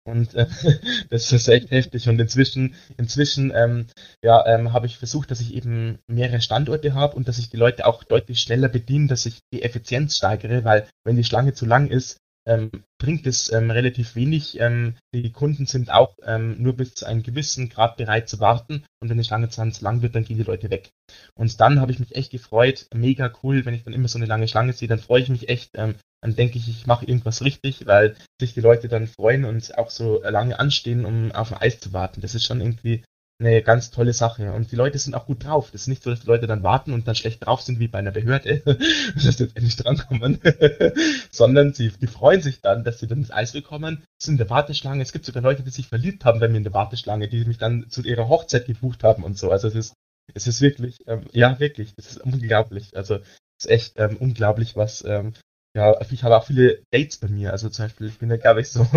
Und 0.04 0.34
äh, 0.34 0.46
das 1.10 1.32
ist 1.32 1.48
echt 1.48 1.70
heftig. 1.70 2.08
Und 2.08 2.20
inzwischen, 2.20 2.74
inzwischen 2.96 3.52
ähm, 3.54 3.86
ja, 4.22 4.46
ähm, 4.46 4.72
habe 4.72 4.86
ich 4.86 4.98
versucht, 4.98 5.30
dass 5.30 5.40
ich 5.40 5.54
eben 5.54 5.98
mehrere 6.06 6.40
Standorte 6.40 6.94
habe 6.94 7.16
und 7.16 7.28
dass 7.28 7.38
ich 7.38 7.50
die 7.50 7.56
Leute 7.56 7.86
auch 7.86 8.04
deutlich 8.04 8.40
schneller 8.40 8.68
bediene, 8.68 9.08
dass 9.08 9.26
ich 9.26 9.40
die 9.52 9.62
Effizienz 9.62 10.16
steigere, 10.16 10.64
weil 10.64 10.86
wenn 11.04 11.16
die 11.16 11.24
Schlange 11.24 11.54
zu 11.54 11.66
lang 11.66 11.88
ist, 11.88 12.18
ähm, 12.46 12.70
bringt 12.98 13.26
es 13.26 13.50
ähm, 13.52 13.70
relativ 13.70 14.16
wenig. 14.16 14.60
Ähm, 14.60 14.96
die 15.14 15.32
Kunden 15.32 15.66
sind 15.66 15.90
auch 15.90 16.16
ähm, 16.24 16.62
nur 16.62 16.74
bis 16.76 16.94
zu 16.94 17.06
einem 17.06 17.22
gewissen 17.22 17.68
Grad 17.68 17.96
bereit 17.96 18.28
zu 18.28 18.40
warten 18.40 18.84
und 19.00 19.08
wenn 19.08 19.18
die 19.18 19.24
Schlange 19.24 19.48
zu 19.48 19.62
lang 19.80 20.02
wird, 20.02 20.14
dann 20.14 20.24
gehen 20.24 20.36
die 20.36 20.42
Leute 20.44 20.70
weg. 20.70 20.90
Und 21.34 21.60
dann 21.60 21.80
habe 21.80 21.92
ich 21.92 21.98
mich 21.98 22.14
echt 22.14 22.30
gefreut, 22.30 22.86
mega 22.94 23.32
cool, 23.42 23.64
wenn 23.64 23.74
ich 23.74 23.84
dann 23.84 23.94
immer 23.94 24.08
so 24.08 24.18
eine 24.18 24.26
lange 24.26 24.48
Schlange 24.48 24.72
sehe, 24.72 24.88
dann 24.88 24.98
freue 24.98 25.22
ich 25.22 25.28
mich 25.28 25.48
echt, 25.48 25.70
ähm, 25.74 25.94
dann 26.24 26.36
denke 26.36 26.56
ich, 26.56 26.70
ich 26.70 26.86
mache 26.86 27.04
irgendwas 27.04 27.42
richtig, 27.42 27.86
weil 27.86 28.16
sich 28.40 28.54
die 28.54 28.62
Leute 28.62 28.88
dann 28.88 29.06
freuen 29.06 29.44
und 29.44 29.76
auch 29.76 29.90
so 29.90 30.22
lange 30.22 30.58
anstehen, 30.58 31.04
um 31.04 31.32
auf 31.32 31.52
ein 31.52 31.60
Eis 31.60 31.80
zu 31.80 31.92
warten. 31.92 32.22
Das 32.22 32.34
ist 32.34 32.46
schon 32.46 32.62
irgendwie 32.62 33.04
eine 33.38 33.60
ganz 33.60 33.90
tolle 33.90 34.14
Sache. 34.14 34.54
Und 34.54 34.72
die 34.72 34.76
Leute 34.76 34.98
sind 34.98 35.14
auch 35.14 35.26
gut 35.26 35.44
drauf. 35.44 35.70
Das 35.70 35.82
ist 35.82 35.88
nicht 35.88 36.02
so, 36.02 36.08
dass 36.08 36.20
die 36.20 36.26
Leute 36.26 36.46
dann 36.46 36.62
warten 36.62 36.94
und 36.94 37.06
dann 37.06 37.14
schlecht 37.14 37.44
drauf 37.44 37.60
sind 37.60 37.78
wie 37.78 37.88
bei 37.88 37.98
einer 37.98 38.12
Behörde, 38.12 38.62
dass 39.14 39.36
sie 39.36 39.44
jetzt 39.44 39.54
endlich 39.54 39.76
drankommen, 39.76 40.40
sondern 41.30 41.74
sie 41.74 41.90
die 41.90 42.06
freuen 42.06 42.40
sich 42.40 42.62
dann, 42.62 42.84
dass 42.84 43.00
sie 43.00 43.06
dann 43.06 43.20
das 43.20 43.30
Eis 43.30 43.52
bekommen, 43.52 44.02
sind 44.18 44.34
in 44.34 44.38
der 44.38 44.48
Warteschlange. 44.48 45.02
Es 45.02 45.12
gibt 45.12 45.26
sogar 45.26 45.42
Leute, 45.42 45.62
die 45.62 45.70
sich 45.70 45.88
verliebt 45.88 46.24
haben 46.24 46.40
bei 46.40 46.48
mir 46.48 46.56
in 46.56 46.64
der 46.64 46.72
Warteschlange, 46.72 47.28
die 47.28 47.44
mich 47.44 47.58
dann 47.58 47.90
zu 47.90 48.00
ihrer 48.00 48.28
Hochzeit 48.28 48.64
gebucht 48.64 49.04
haben 49.04 49.24
und 49.24 49.36
so. 49.36 49.50
Also 49.50 49.68
es 49.68 49.74
ist, 49.74 49.94
es 50.32 50.46
ist 50.46 50.62
wirklich, 50.62 51.06
ähm, 51.06 51.26
ja 51.32 51.60
wirklich, 51.60 51.92
es 51.98 52.12
ist 52.12 52.22
unglaublich. 52.22 52.96
Also 52.96 53.16
es 53.16 53.66
ist 53.66 53.70
echt 53.70 53.92
ähm, 53.98 54.16
unglaublich, 54.16 54.74
was 54.74 55.04
ähm, 55.04 55.34
ja, 55.76 56.00
ich 56.08 56.22
habe 56.22 56.36
auch 56.36 56.46
viele 56.46 56.82
Dates 56.92 57.16
bei 57.16 57.26
mir. 57.26 57.50
Also 57.50 57.68
zum 57.68 57.86
Beispiel, 57.86 58.06
ich 58.06 58.18
bin 58.18 58.30
ja, 58.30 58.36
glaube 58.36 58.60
ich, 58.60 58.68
so 58.68 58.84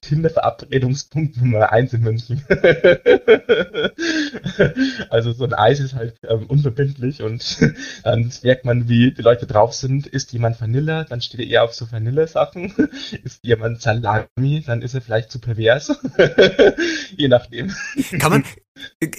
Tinder-Verabredungspunkt 0.00 1.36
Nummer 1.36 1.70
eins 1.70 1.92
in 1.92 2.00
München. 2.00 2.42
also 5.10 5.32
so 5.32 5.44
ein 5.44 5.52
Eis 5.52 5.80
ist 5.80 5.94
halt 5.94 6.14
ähm, 6.26 6.46
unverbindlich 6.46 7.22
und 7.22 7.58
dann 8.04 8.32
merkt 8.42 8.64
man, 8.64 8.88
wie 8.88 9.12
die 9.12 9.20
Leute 9.20 9.46
drauf 9.46 9.74
sind. 9.74 10.06
Ist 10.06 10.32
jemand 10.32 10.58
Vanilla, 10.58 11.04
dann 11.04 11.20
steht 11.20 11.40
er 11.40 11.46
eher 11.46 11.64
auf 11.64 11.74
so 11.74 11.92
Vanilla-Sachen. 11.92 12.72
Ist 13.24 13.44
jemand 13.44 13.82
Salami, 13.82 14.62
dann 14.66 14.80
ist 14.80 14.94
er 14.94 15.02
vielleicht 15.02 15.30
zu 15.30 15.38
pervers. 15.38 15.94
Je 17.14 17.28
nachdem. 17.28 17.74
Kann 18.18 18.30
man, 18.30 18.44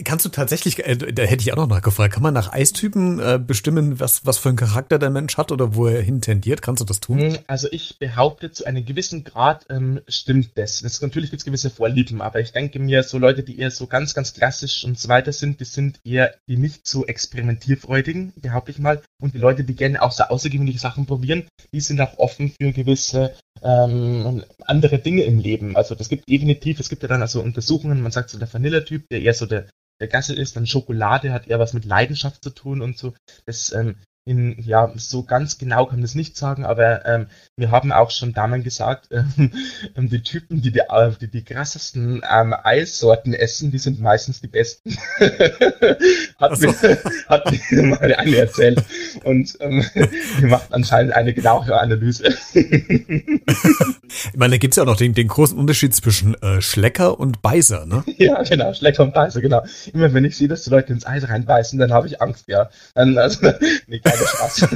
Kannst 0.03 0.25
du 0.25 0.29
tatsächlich, 0.29 0.85
äh, 0.85 0.95
da 0.95 1.23
hätte 1.23 1.41
ich 1.41 1.51
auch 1.51 1.57
noch 1.57 1.67
nachgefragt, 1.67 2.13
kann 2.13 2.23
man 2.23 2.33
nach 2.33 2.51
Eistypen 2.51 3.19
äh, 3.19 3.39
bestimmen, 3.39 3.99
was, 3.99 4.25
was 4.25 4.37
für 4.37 4.49
einen 4.49 4.57
Charakter 4.57 4.99
der 4.99 5.09
Mensch 5.09 5.37
hat 5.37 5.51
oder 5.51 5.75
wo 5.75 5.87
er 5.87 6.01
hintendiert? 6.01 6.61
Kannst 6.61 6.81
du 6.81 6.85
das 6.85 6.99
tun? 6.99 7.37
Also 7.47 7.67
ich 7.71 7.99
behaupte, 7.99 8.51
zu 8.51 8.65
einem 8.65 8.85
gewissen 8.85 9.23
Grad 9.23 9.65
ähm, 9.69 10.01
stimmt 10.07 10.51
das. 10.55 10.81
das 10.81 11.01
natürlich 11.01 11.29
gibt 11.29 11.41
es 11.41 11.45
gewisse 11.45 11.69
Vorlieben, 11.69 12.21
aber 12.21 12.39
ich 12.39 12.51
denke 12.51 12.79
mir, 12.79 13.03
so 13.03 13.17
Leute, 13.17 13.43
die 13.43 13.59
eher 13.59 13.71
so 13.71 13.87
ganz, 13.87 14.13
ganz 14.13 14.33
klassisch 14.33 14.83
und 14.83 14.99
so 14.99 15.09
weiter 15.09 15.33
sind, 15.33 15.59
die 15.59 15.65
sind 15.65 15.99
eher 16.03 16.33
die 16.47 16.57
nicht 16.57 16.87
so 16.87 17.05
experimentierfreudigen, 17.05 18.33
behaupte 18.35 18.71
ich 18.71 18.79
mal. 18.79 19.01
Und 19.23 19.33
die 19.33 19.39
Leute, 19.39 19.63
die 19.63 19.73
gerne 19.73 20.01
auch 20.01 20.11
so 20.11 20.25
außergewöhnliche 20.25 20.79
Sachen 20.79 21.05
probieren, 21.05 21.47
die 21.73 21.79
sind 21.79 22.01
auch 22.01 22.17
offen 22.17 22.51
für 22.59 22.73
gewisse 22.73 23.33
ähm, 23.61 24.43
andere 24.65 24.99
Dinge 24.99 25.23
im 25.23 25.39
Leben. 25.39 25.77
Also 25.77 25.95
das 25.95 26.09
gibt 26.09 26.27
definitiv, 26.27 26.81
es 26.81 26.89
gibt 26.89 27.03
ja 27.03 27.07
dann 27.07 27.21
also 27.21 27.41
Untersuchungen, 27.41 28.01
man 28.01 28.11
sagt 28.11 28.31
so 28.31 28.37
der 28.37 28.53
Vanilla-Typ, 28.53 29.05
der 29.09 29.21
eher 29.21 29.33
so 29.33 29.45
der, 29.45 29.69
der 30.01 30.09
Gasse 30.09 30.35
ist, 30.35 30.57
dann 30.57 30.67
Schokolade 30.67 31.31
hat 31.31 31.47
eher 31.47 31.57
was 31.57 31.71
mit 31.71 31.85
Leidenschaft 31.85 32.43
zu 32.43 32.49
tun 32.49 32.81
und 32.81 32.97
so. 32.97 33.13
Das 33.45 33.71
ähm, 33.71 33.95
in, 34.25 34.55
ja, 34.63 34.89
so 34.95 35.23
ganz 35.23 35.57
genau 35.57 35.85
kann 35.85 35.97
man 35.97 36.03
das 36.03 36.15
nicht 36.15 36.37
sagen, 36.37 36.63
aber 36.63 37.05
ähm, 37.05 37.27
wir 37.57 37.71
haben 37.71 37.91
auch 37.91 38.09
schon 38.09 38.33
Damen 38.33 38.63
gesagt, 38.63 39.09
ähm, 39.11 39.51
die 39.97 40.23
Typen, 40.23 40.61
die 40.61 40.71
die, 40.71 40.79
äh, 40.79 41.11
die, 41.19 41.27
die 41.27 41.43
krassesten 41.43 42.21
ähm, 42.29 42.55
Eissorten 42.63 43.33
essen, 43.33 43.71
die 43.71 43.79
sind 43.79 43.99
meistens 43.99 44.39
die 44.39 44.47
besten. 44.47 44.97
hat, 46.39 46.57
so. 46.57 46.67
mir, 46.67 46.97
hat 47.27 47.51
mir 47.71 47.83
mal 47.83 48.15
eine 48.15 48.37
erzählt. 48.37 48.81
Und 49.25 49.57
ähm, 49.59 49.85
die 50.39 50.45
macht 50.45 50.73
anscheinend 50.73 51.13
eine 51.13 51.33
genauere 51.33 51.79
Analyse. 51.79 52.33
ich 52.53 53.27
meine, 54.37 54.51
da 54.51 54.57
gibt's 54.57 54.77
ja 54.77 54.83
auch 54.83 54.87
noch 54.87 54.95
den, 54.97 55.13
den 55.13 55.27
großen 55.27 55.57
Unterschied 55.57 55.93
zwischen 55.93 56.35
äh, 56.35 56.61
Schlecker 56.61 57.19
und 57.19 57.41
Beißer, 57.41 57.85
ne? 57.85 58.05
Ja, 58.17 58.41
genau, 58.43 58.73
Schlecker 58.73 59.03
und 59.03 59.13
Beißer, 59.13 59.41
genau. 59.41 59.63
Immer 59.91 60.13
wenn 60.13 60.23
ich 60.23 60.37
sehe, 60.37 60.47
dass 60.47 60.63
die 60.63 60.69
Leute 60.69 60.93
ins 60.93 61.05
Eis 61.05 61.27
reinbeißen, 61.27 61.77
dann 61.77 61.91
habe 61.91 62.07
ich 62.07 62.21
Angst, 62.21 62.45
ja. 62.47 62.69
Dann, 62.95 63.17
also, 63.17 63.51
nee, 63.87 63.99
keine 64.13 64.27
Spaß. 64.27 64.67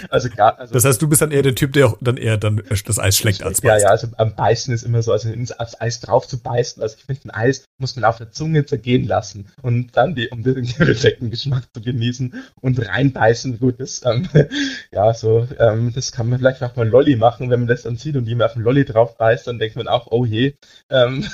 also 0.10 0.28
klar. 0.28 0.58
Also, 0.58 0.74
das 0.74 0.84
heißt, 0.84 1.02
du 1.02 1.08
bist 1.08 1.22
dann 1.22 1.30
eher 1.30 1.42
der 1.42 1.54
Typ, 1.54 1.72
der 1.72 1.94
dann 2.00 2.16
eher 2.16 2.36
dann 2.36 2.62
das 2.86 2.98
Eis 2.98 3.16
schlägt 3.16 3.42
als 3.42 3.60
beißt. 3.60 3.82
Ja, 3.82 3.88
ja, 3.88 3.90
also 3.90 4.08
am 4.16 4.34
Beißen 4.34 4.72
ist 4.74 4.82
immer 4.82 5.02
so, 5.02 5.12
also 5.12 5.30
ins 5.30 5.58
Eis 5.58 6.00
drauf 6.00 6.26
zu 6.26 6.40
beißen. 6.40 6.82
Also 6.82 6.96
ich 6.98 7.04
finde, 7.04 7.24
ein 7.26 7.30
Eis 7.30 7.64
muss 7.78 7.96
man 7.96 8.04
auf 8.04 8.18
der 8.18 8.30
Zunge 8.30 8.64
zergehen 8.66 9.06
lassen 9.06 9.48
und 9.62 9.96
dann 9.96 10.14
die, 10.14 10.28
um 10.28 10.42
den 10.42 10.66
perfekten 10.76 11.30
Geschmack 11.30 11.64
zu 11.74 11.80
genießen 11.80 12.34
und 12.60 12.86
reinbeißen. 12.86 13.58
Gut, 13.58 13.80
das, 13.80 14.02
ähm, 14.04 14.28
ja, 14.92 15.12
so, 15.14 15.46
ähm, 15.58 15.92
das 15.94 16.12
kann 16.12 16.28
man 16.28 16.38
vielleicht 16.38 16.62
auch 16.62 16.76
mal 16.76 16.88
Lolli 16.88 17.16
machen, 17.16 17.50
wenn 17.50 17.60
man 17.60 17.68
das 17.68 17.82
dann 17.82 17.96
sieht 17.96 18.16
und 18.16 18.26
jemand 18.26 18.50
auf 18.50 18.54
den 18.54 18.62
Lolli 18.62 18.84
drauf 18.84 19.16
beißt, 19.16 19.46
dann 19.46 19.58
denkt 19.58 19.76
man 19.76 19.88
auch, 19.88 20.08
oh 20.10 20.24
je, 20.24 20.54
ähm, 20.90 21.26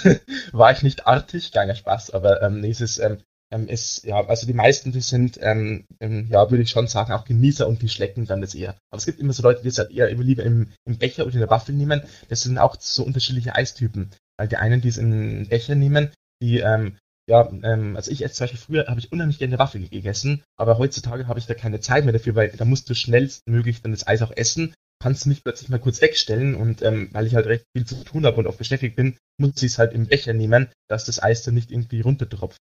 war 0.53 0.73
ich 0.73 0.83
nicht 0.83 1.07
artig, 1.07 1.53
keiner 1.53 1.75
Spaß, 1.75 2.11
aber 2.11 2.43
ähm, 2.43 2.61
nee, 2.61 2.71
es 2.71 2.81
ist, 2.81 2.99
ähm, 2.99 3.19
ähm, 3.53 3.69
ist, 3.69 4.05
ja, 4.05 4.27
also 4.27 4.47
die 4.47 4.53
meisten, 4.53 4.93
die 4.93 5.01
sind, 5.01 5.39
ähm, 5.41 5.85
ähm, 6.01 6.27
ja, 6.31 6.51
würde 6.51 6.63
ich 6.63 6.71
schon 6.71 6.89
sagen, 6.89 7.13
auch 7.13 7.25
Genießer 7.25 7.67
und 7.67 7.83
die 7.83 7.89
schlecken 7.89 8.27
dann 8.27 8.41
das 8.41 8.55
eher. 8.55 8.77
Aber 8.91 8.99
es 8.99 9.07
gibt 9.07 9.21
immer 9.21 9.33
so 9.33 9.43
Leute, 9.43 9.63
die 9.63 9.69
es 9.69 9.79
halt 9.79 9.91
eher 9.91 10.09
immer 10.09 10.25
lieber 10.25 10.43
im, 10.43 10.73
im 10.85 10.99
Becher 10.99 11.25
oder 11.25 11.35
in 11.35 11.41
der 11.41 11.51
Waffel 11.51 11.75
nehmen. 11.75 12.03
Das 12.29 12.43
sind 12.43 12.59
auch 12.59 12.77
so 12.81 13.05
unterschiedliche 13.05 13.55
Eistypen. 13.55 14.11
Weil 14.39 14.49
die 14.49 14.57
einen, 14.57 14.81
die 14.81 14.89
es 14.89 14.99
im 14.99 15.49
Becher 15.49 15.75
nehmen, 15.75 16.11
die, 16.43 16.59
ähm, 16.59 16.97
ja, 17.29 17.49
ähm, 17.63 17.97
also 17.97 18.11
ich 18.11 18.23
esse 18.23 18.35
zum 18.35 18.45
Beispiel 18.45 18.61
früher, 18.61 18.87
habe 18.87 19.01
ich 19.01 19.13
unheimlich 19.13 19.39
gerne 19.39 19.59
Waffel 19.59 19.89
gegessen, 19.89 20.43
aber 20.57 20.79
heutzutage 20.79 21.27
habe 21.27 21.39
ich 21.39 21.47
da 21.47 21.55
keine 21.55 21.81
Zeit 21.81 22.05
mehr 22.05 22.13
dafür, 22.13 22.35
weil 22.35 22.51
da 22.51 22.65
musst 22.65 22.89
du 22.89 22.95
schnellstmöglich 22.95 23.83
dann 23.83 23.93
das 23.93 24.07
Eis 24.07 24.23
auch 24.23 24.31
essen, 24.37 24.75
kannst 25.03 25.25
du 25.25 25.31
mich 25.31 25.43
plötzlich 25.43 25.69
mal 25.69 25.81
kurz 25.81 26.01
wegstellen 26.01 26.55
und 26.55 26.83
ähm, 26.83 27.09
weil 27.13 27.27
ich 27.27 27.35
halt 27.35 27.47
recht 27.47 27.65
viel 27.77 27.87
zu 27.87 28.05
tun 28.05 28.27
habe 28.27 28.37
und 28.37 28.47
auch 28.47 28.57
beschäftigt 28.57 28.97
bin, 28.97 29.17
muss 29.39 29.63
ich 29.63 29.73
es 29.73 29.79
halt 29.79 29.93
im 29.93 30.07
Becher 30.07 30.35
nehmen, 30.35 30.69
dass 30.89 31.05
das 31.05 31.23
Eis 31.23 31.43
dann 31.43 31.55
nicht 31.55 31.71
irgendwie 31.71 32.01
runtertropft. 32.01 32.59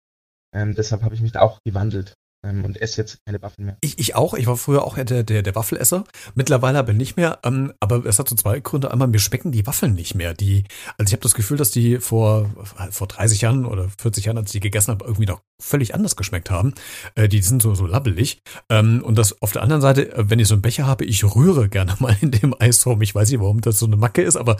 Ähm, 0.53 0.75
deshalb 0.75 1.01
habe 1.03 1.15
ich 1.15 1.21
mich 1.21 1.31
da 1.31 1.41
auch 1.41 1.59
gewandelt 1.63 2.15
ähm, 2.43 2.65
und 2.65 2.81
esse 2.81 3.01
jetzt 3.01 3.19
keine 3.25 3.41
Waffen 3.41 3.65
mehr. 3.65 3.77
Ich, 3.81 3.99
ich 3.99 4.15
auch. 4.15 4.33
Ich 4.33 4.47
war 4.47 4.57
früher 4.57 4.83
auch 4.83 4.95
der, 4.95 5.23
der, 5.23 5.43
der 5.43 5.55
Waffelesser. 5.55 6.03
Mittlerweile 6.33 6.79
aber 6.79 6.93
nicht 6.93 7.17
mehr. 7.17 7.39
Ähm, 7.43 7.73
aber 7.79 8.05
es 8.05 8.19
hat 8.19 8.27
so 8.27 8.35
zwei 8.35 8.59
Gründe. 8.59 8.91
Einmal, 8.91 9.07
mir 9.07 9.19
schmecken 9.19 9.51
die 9.51 9.67
Waffeln 9.67 9.93
nicht 9.93 10.15
mehr. 10.15 10.33
Die, 10.33 10.63
also 10.97 11.09
ich 11.09 11.13
habe 11.13 11.21
das 11.21 11.35
Gefühl, 11.35 11.57
dass 11.57 11.71
die 11.71 11.99
vor, 11.99 12.49
vor 12.89 13.07
30 13.07 13.41
Jahren 13.41 13.65
oder 13.65 13.89
40 13.99 14.25
Jahren, 14.25 14.37
als 14.37 14.47
ich 14.47 14.53
die 14.53 14.59
gegessen 14.59 14.91
habe, 14.91 15.05
irgendwie 15.05 15.27
doch 15.27 15.41
völlig 15.61 15.93
anders 15.93 16.15
geschmeckt 16.15 16.49
haben. 16.49 16.73
Äh, 17.15 17.27
die 17.27 17.41
sind 17.41 17.61
so, 17.61 17.75
so 17.75 17.85
labbelig. 17.85 18.41
Ähm, 18.69 19.03
und 19.03 19.17
das 19.17 19.39
auf 19.41 19.51
der 19.51 19.61
anderen 19.61 19.81
Seite, 19.81 20.11
äh, 20.11 20.29
wenn 20.29 20.39
ich 20.39 20.47
so 20.47 20.55
einen 20.55 20.63
Becher 20.63 20.87
habe, 20.87 21.05
ich 21.05 21.23
rühre 21.23 21.69
gerne 21.69 21.95
mal 21.99 22.15
in 22.21 22.31
dem 22.31 22.55
Eis 22.59 22.85
rum. 22.85 23.01
Ich 23.01 23.13
weiß 23.13 23.29
nicht, 23.29 23.39
warum 23.39 23.61
das 23.61 23.79
so 23.79 23.85
eine 23.85 23.97
Macke 23.97 24.23
ist, 24.23 24.35
aber 24.35 24.57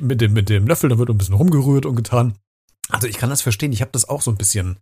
mit 0.00 0.20
dem, 0.20 0.32
mit 0.32 0.48
dem 0.48 0.66
Löffel, 0.66 0.90
da 0.90 0.98
wird 0.98 1.10
ein 1.10 1.18
bisschen 1.18 1.34
rumgerührt 1.34 1.86
und 1.86 1.96
getan. 1.96 2.34
Also 2.90 3.08
ich 3.08 3.16
kann 3.16 3.30
das 3.30 3.42
verstehen. 3.42 3.72
Ich 3.72 3.80
habe 3.80 3.90
das 3.92 4.08
auch 4.08 4.20
so 4.20 4.30
ein 4.30 4.36
bisschen 4.36 4.78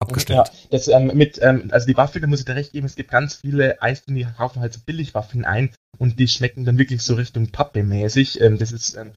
abgestellt. 0.00 0.48
Ja, 0.48 0.68
das, 0.70 0.88
ähm, 0.88 1.12
mit, 1.14 1.38
ähm, 1.42 1.68
also 1.70 1.86
die 1.86 1.96
Waffeln, 1.96 2.22
da 2.22 2.28
muss 2.28 2.40
ich 2.40 2.44
dir 2.44 2.54
recht 2.54 2.72
geben, 2.72 2.86
es 2.86 2.96
gibt 2.96 3.10
ganz 3.10 3.36
viele 3.36 3.80
Eisdielen, 3.82 4.18
die 4.18 4.24
kaufen 4.24 4.60
halt 4.60 4.72
so 4.72 4.80
Billigwaffeln 4.84 5.44
ein 5.44 5.74
und 5.98 6.18
die 6.18 6.28
schmecken 6.28 6.64
dann 6.64 6.78
wirklich 6.78 7.02
so 7.02 7.14
Richtung 7.14 7.50
Pappe 7.50 7.82
mäßig. 7.82 8.40
Ähm, 8.40 8.58
das 8.58 8.72
ist, 8.72 8.96
ähm, 8.96 9.12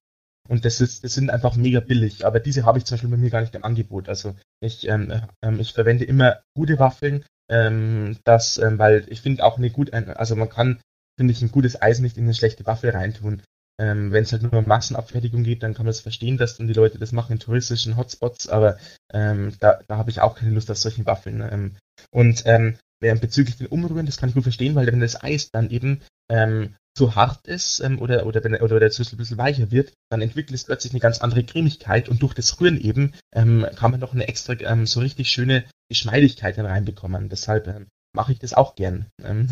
und 0.49 0.65
das 0.65 0.79
ist, 0.81 1.03
das 1.03 1.13
sind 1.13 1.29
einfach 1.29 1.55
mega 1.55 1.79
billig. 1.79 2.25
Aber 2.25 2.39
diese 2.39 2.65
habe 2.65 2.77
ich 2.77 2.85
zum 2.85 2.95
Beispiel 2.95 3.09
bei 3.09 3.17
mir 3.17 3.29
gar 3.29 3.41
nicht 3.41 3.55
im 3.55 3.65
Angebot. 3.65 4.07
Also 4.09 4.35
ich, 4.61 4.87
ähm, 4.87 5.21
ähm, 5.43 5.59
ich 5.59 5.73
verwende 5.73 6.05
immer 6.05 6.41
gute 6.55 6.79
Waffeln, 6.79 7.25
ähm, 7.49 8.17
das, 8.23 8.57
ähm, 8.57 8.79
weil 8.79 9.05
ich 9.09 9.21
finde 9.21 9.43
auch 9.43 9.57
eine 9.57 9.69
gut, 9.69 9.93
also 9.93 10.35
man 10.35 10.49
kann, 10.49 10.79
finde 11.17 11.33
ich, 11.33 11.41
ein 11.41 11.51
gutes 11.51 11.81
Eis 11.81 11.99
nicht 11.99 12.17
in 12.17 12.23
eine 12.23 12.33
schlechte 12.33 12.65
Waffel 12.65 12.91
reintun. 12.91 13.41
Ähm, 13.79 14.11
Wenn 14.11 14.23
es 14.23 14.31
halt 14.31 14.41
nur 14.41 14.53
um 14.53 14.67
Massenabfertigung 14.67 15.43
geht, 15.43 15.63
dann 15.63 15.73
kann 15.73 15.85
man 15.85 15.91
das 15.91 16.01
verstehen, 16.01 16.37
dass 16.37 16.57
dann 16.57 16.67
die 16.67 16.73
Leute 16.73 16.97
das 16.97 17.11
machen 17.11 17.33
in 17.33 17.39
touristischen 17.39 17.95
Hotspots, 17.95 18.47
aber 18.47 18.77
ähm, 19.13 19.53
da, 19.59 19.79
da 19.87 19.97
habe 19.97 20.09
ich 20.09 20.21
auch 20.21 20.35
keine 20.35 20.51
Lust 20.51 20.71
auf 20.71 20.77
solchen 20.77 21.05
Waffeln. 21.05 21.37
Ne? 21.37 21.51
Ähm, 21.51 21.75
und 22.11 22.43
ähm, 22.45 22.77
bezüglich 22.99 23.57
den 23.57 23.67
Umrühren, 23.67 24.07
das 24.07 24.17
kann 24.17 24.29
ich 24.29 24.35
gut 24.35 24.43
verstehen, 24.43 24.73
weil 24.75 24.87
wenn 24.87 24.99
das 24.99 25.21
Eis 25.21 25.51
dann 25.51 25.69
eben 25.69 26.01
ähm, 26.31 26.75
zu 26.97 27.15
hart 27.15 27.45
ist 27.45 27.79
ähm, 27.81 28.01
oder, 28.01 28.25
oder, 28.25 28.43
wenn, 28.43 28.55
oder 28.55 28.79
der 28.79 28.89
Süßel 28.89 29.15
ein 29.15 29.17
bisschen 29.19 29.37
weicher 29.37 29.69
wird, 29.69 29.93
dann 30.09 30.21
entwickelt 30.21 30.55
es 30.55 30.63
plötzlich 30.63 30.93
eine 30.93 30.99
ganz 30.99 31.19
andere 31.19 31.43
Cremigkeit 31.43 32.09
und 32.09 32.23
durch 32.23 32.33
das 32.33 32.59
Rühren 32.59 32.81
eben 32.81 33.13
ähm, 33.35 33.67
kann 33.75 33.91
man 33.91 33.99
noch 33.99 34.13
eine 34.13 34.27
extra 34.27 34.53
ähm, 34.53 34.87
so 34.87 34.99
richtig 34.99 35.29
schöne 35.29 35.65
Geschmeidigkeit 35.89 36.57
reinbekommen. 36.57 37.29
Deshalb 37.29 37.67
ähm, 37.67 37.87
mache 38.17 38.33
ich 38.33 38.39
das 38.39 38.53
auch 38.53 38.75
gern. 38.75 39.05
Ähm. 39.23 39.49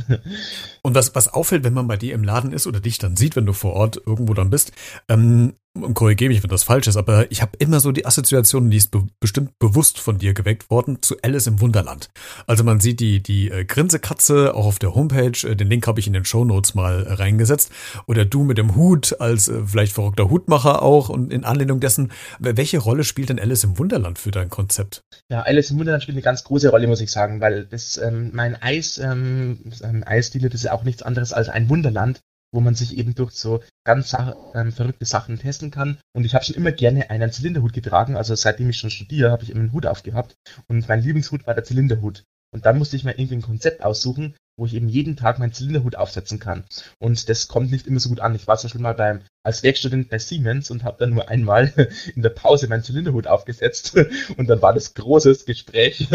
Und 0.81 0.95
was, 0.95 1.15
was 1.15 1.29
auffällt, 1.29 1.63
wenn 1.63 1.73
man 1.73 1.87
bei 1.87 1.95
dir 1.95 2.13
im 2.13 2.23
Laden 2.23 2.51
ist 2.51 2.67
oder 2.67 2.81
dich 2.81 2.97
dann 2.97 3.15
sieht, 3.15 3.37
wenn 3.37 3.45
du 3.45 3.53
vor 3.53 3.73
Ort 3.73 4.01
irgendwo 4.05 4.33
dann 4.33 4.49
bist, 4.49 4.73
ähm, 5.07 5.53
korrigiere 5.93 6.29
mich, 6.29 6.41
wenn 6.41 6.49
das 6.49 6.63
falsch 6.63 6.87
ist, 6.87 6.97
aber 6.97 7.29
ich 7.31 7.41
habe 7.41 7.51
immer 7.59 7.79
so 7.79 7.91
die 7.91 8.05
Assoziation, 8.05 8.69
die 8.69 8.77
ist 8.77 8.91
be 8.91 9.03
bestimmt 9.19 9.57
bewusst 9.59 9.99
von 9.99 10.17
dir 10.17 10.33
geweckt 10.33 10.69
worden, 10.69 11.01
zu 11.01 11.15
Alice 11.21 11.47
im 11.47 11.59
Wunderland. 11.59 12.09
Also 12.47 12.63
man 12.63 12.79
sieht 12.79 12.99
die, 12.99 13.21
die 13.21 13.49
äh, 13.49 13.65
Grinsekatze 13.65 14.53
auch 14.55 14.65
auf 14.65 14.79
der 14.79 14.95
Homepage, 14.95 15.47
äh, 15.47 15.55
den 15.55 15.69
Link 15.69 15.87
habe 15.87 15.99
ich 15.99 16.07
in 16.07 16.13
den 16.13 16.25
Show 16.25 16.45
Notes 16.45 16.75
mal 16.75 17.05
äh, 17.05 17.13
reingesetzt. 17.13 17.71
Oder 18.07 18.25
du 18.25 18.43
mit 18.43 18.57
dem 18.57 18.75
Hut 18.75 19.19
als 19.19 19.47
äh, 19.47 19.63
vielleicht 19.65 19.93
verrückter 19.93 20.29
Hutmacher 20.29 20.81
auch 20.81 21.09
und 21.09 21.33
in 21.33 21.43
Anlehnung 21.43 21.79
dessen, 21.79 22.11
welche 22.39 22.77
Rolle 22.77 23.03
spielt 23.03 23.29
denn 23.29 23.39
Alice 23.39 23.63
im 23.63 23.77
Wunderland 23.77 24.19
für 24.19 24.31
dein 24.31 24.49
Konzept? 24.49 25.03
Ja, 25.29 25.41
Alice 25.41 25.71
im 25.71 25.79
Wunderland 25.79 26.03
spielt 26.03 26.15
eine 26.15 26.23
ganz 26.23 26.43
große 26.43 26.69
Rolle, 26.69 26.87
muss 26.87 27.01
ich 27.01 27.11
sagen, 27.11 27.41
weil 27.41 27.65
das 27.65 27.97
ähm, 27.97 28.31
mein 28.33 28.55
Eis, 28.61 28.97
ähm, 28.97 29.59
ähm 29.83 30.03
Eisdiele, 30.05 30.49
das 30.49 30.61
ist 30.61 30.65
ja 30.65 30.73
auch 30.73 30.83
nichts 30.83 31.03
anderes 31.03 31.33
als 31.33 31.49
ein 31.49 31.69
Wunderland 31.69 32.21
wo 32.55 32.61
man 32.61 32.73
sich 32.73 32.97
eben 32.97 33.13
durch 33.13 33.31
so 33.33 33.61
ganz 33.83 34.15
ähm, 34.55 34.71
verrückte 34.71 35.05
Sachen 35.05 35.37
testen 35.37 35.71
kann. 35.71 35.97
Und 36.13 36.25
ich 36.25 36.33
habe 36.33 36.45
schon 36.45 36.55
immer 36.55 36.71
gerne 36.71 37.09
einen 37.09 37.31
Zylinderhut 37.31 37.73
getragen. 37.73 38.15
Also 38.15 38.33
seitdem 38.33 38.69
ich 38.69 38.77
schon 38.77 38.89
studiere, 38.89 39.29
habe 39.29 39.43
ich 39.43 39.49
immer 39.49 39.59
einen 39.59 39.73
Hut 39.73 39.85
aufgehabt. 39.85 40.35
Und 40.67 40.87
mein 40.87 41.01
Lieblingshut 41.01 41.45
war 41.45 41.53
der 41.53 41.65
Zylinderhut. 41.65 42.23
Und 42.51 42.65
dann 42.65 42.77
musste 42.77 42.95
ich 42.95 43.03
mir 43.03 43.19
irgendwie 43.19 43.35
ein 43.35 43.41
Konzept 43.41 43.83
aussuchen, 43.83 44.35
wo 44.57 44.65
ich 44.65 44.73
eben 44.73 44.87
jeden 44.87 45.15
Tag 45.15 45.39
meinen 45.39 45.53
Zylinderhut 45.53 45.95
aufsetzen 45.95 46.39
kann. 46.39 46.63
Und 46.99 47.29
das 47.29 47.47
kommt 47.47 47.71
nicht 47.71 47.87
immer 47.87 47.99
so 47.99 48.09
gut 48.09 48.19
an. 48.19 48.35
Ich 48.35 48.47
war 48.47 48.57
zum 48.57 48.67
Beispiel 48.67 48.81
mal 48.81 48.93
beim, 48.93 49.21
als 49.43 49.63
Werkstudent 49.63 50.09
bei 50.09 50.17
Siemens 50.17 50.71
und 50.71 50.83
habe 50.83 50.97
dann 50.99 51.13
nur 51.13 51.29
einmal 51.29 51.71
in 52.15 52.21
der 52.21 52.29
Pause 52.29 52.67
meinen 52.67 52.83
Zylinderhut 52.83 53.27
aufgesetzt 53.27 53.95
und 54.37 54.47
dann 54.47 54.61
war 54.61 54.73
das 54.73 54.93
großes 54.93 55.45
Gespräch 55.45 56.07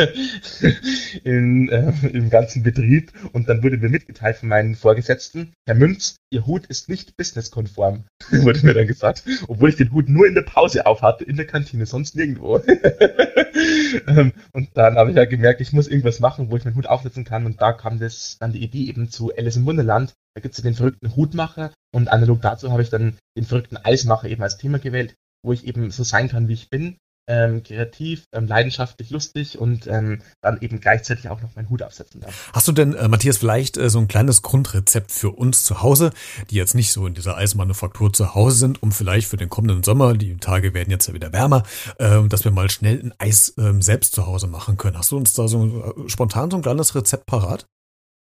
in, 1.24 1.68
äh, 1.68 1.92
im 2.08 2.30
ganzen 2.30 2.62
Betrieb 2.62 3.12
und 3.32 3.48
dann 3.48 3.62
wurde 3.62 3.76
mir 3.76 3.90
mitgeteilt 3.90 4.36
von 4.36 4.48
meinen 4.48 4.74
Vorgesetzten, 4.74 5.52
Herr 5.66 5.74
Münz, 5.74 6.16
Ihr 6.32 6.46
Hut 6.46 6.66
ist 6.66 6.88
nicht 6.88 7.16
businesskonform, 7.16 8.04
wurde 8.30 8.64
mir 8.64 8.74
dann 8.74 8.86
gesagt, 8.86 9.24
obwohl 9.48 9.70
ich 9.70 9.76
den 9.76 9.90
Hut 9.92 10.08
nur 10.08 10.28
in 10.28 10.34
der 10.34 10.42
Pause 10.42 10.86
aufhatte, 10.86 11.24
in 11.24 11.36
der 11.36 11.46
Kantine, 11.46 11.86
sonst 11.86 12.14
nirgendwo. 12.14 12.62
Ähm, 14.06 14.32
und 14.52 14.70
dann 14.74 14.96
habe 14.96 15.10
ich 15.10 15.16
ja 15.16 15.24
gemerkt, 15.24 15.60
ich 15.60 15.72
muss 15.72 15.88
irgendwas 15.88 16.20
machen, 16.20 16.50
wo 16.50 16.56
ich 16.56 16.64
meinen 16.64 16.76
Hut 16.76 16.86
aufsetzen 16.86 17.24
kann 17.24 17.46
und 17.46 17.60
da 17.60 17.72
kam 17.72 17.98
das 17.98 18.29
dann 18.38 18.52
die 18.52 18.62
Idee 18.62 18.84
eben 18.84 19.10
zu 19.10 19.34
Alice 19.36 19.56
im 19.56 19.66
Wunderland. 19.66 20.12
Da 20.34 20.40
gibt 20.40 20.52
es 20.52 20.58
ja 20.58 20.64
den 20.64 20.76
verrückten 20.76 21.16
Hutmacher 21.16 21.72
und 21.92 22.08
analog 22.08 22.40
dazu 22.42 22.70
habe 22.70 22.82
ich 22.82 22.90
dann 22.90 23.18
den 23.36 23.44
verrückten 23.44 23.76
Eismacher 23.76 24.28
eben 24.28 24.42
als 24.42 24.58
Thema 24.58 24.78
gewählt, 24.78 25.14
wo 25.42 25.52
ich 25.52 25.66
eben 25.66 25.90
so 25.90 26.04
sein 26.04 26.28
kann, 26.28 26.48
wie 26.48 26.54
ich 26.54 26.70
bin. 26.70 26.96
Ähm, 27.28 27.62
kreativ, 27.62 28.24
ähm, 28.32 28.48
leidenschaftlich, 28.48 29.10
lustig 29.10 29.56
und 29.56 29.86
ähm, 29.86 30.20
dann 30.40 30.60
eben 30.62 30.80
gleichzeitig 30.80 31.28
auch 31.28 31.40
noch 31.40 31.54
meinen 31.54 31.70
Hut 31.70 31.80
aufsetzen 31.80 32.20
darf. 32.20 32.50
Hast 32.52 32.66
du 32.66 32.72
denn, 32.72 32.92
äh, 32.94 33.06
Matthias, 33.06 33.36
vielleicht 33.36 33.76
äh, 33.76 33.88
so 33.88 34.00
ein 34.00 34.08
kleines 34.08 34.42
Grundrezept 34.42 35.12
für 35.12 35.30
uns 35.30 35.62
zu 35.62 35.80
Hause, 35.80 36.10
die 36.50 36.56
jetzt 36.56 36.74
nicht 36.74 36.90
so 36.90 37.06
in 37.06 37.14
dieser 37.14 37.36
Eismanufaktur 37.36 38.12
zu 38.12 38.34
Hause 38.34 38.56
sind, 38.56 38.82
um 38.82 38.90
vielleicht 38.90 39.28
für 39.28 39.36
den 39.36 39.48
kommenden 39.48 39.84
Sommer, 39.84 40.14
die 40.14 40.38
Tage 40.38 40.74
werden 40.74 40.90
jetzt 40.90 41.06
ja 41.06 41.14
wieder 41.14 41.32
wärmer, 41.32 41.62
äh, 41.98 42.26
dass 42.26 42.42
wir 42.42 42.50
mal 42.50 42.68
schnell 42.68 42.98
ein 42.98 43.14
Eis 43.18 43.54
ähm, 43.58 43.80
selbst 43.80 44.12
zu 44.12 44.26
Hause 44.26 44.48
machen 44.48 44.76
können. 44.76 44.98
Hast 44.98 45.12
du 45.12 45.16
uns 45.16 45.32
da 45.32 45.46
so 45.46 45.94
äh, 45.96 46.08
spontan 46.08 46.50
so 46.50 46.56
ein 46.56 46.62
kleines 46.62 46.96
Rezept 46.96 47.26
parat? 47.26 47.64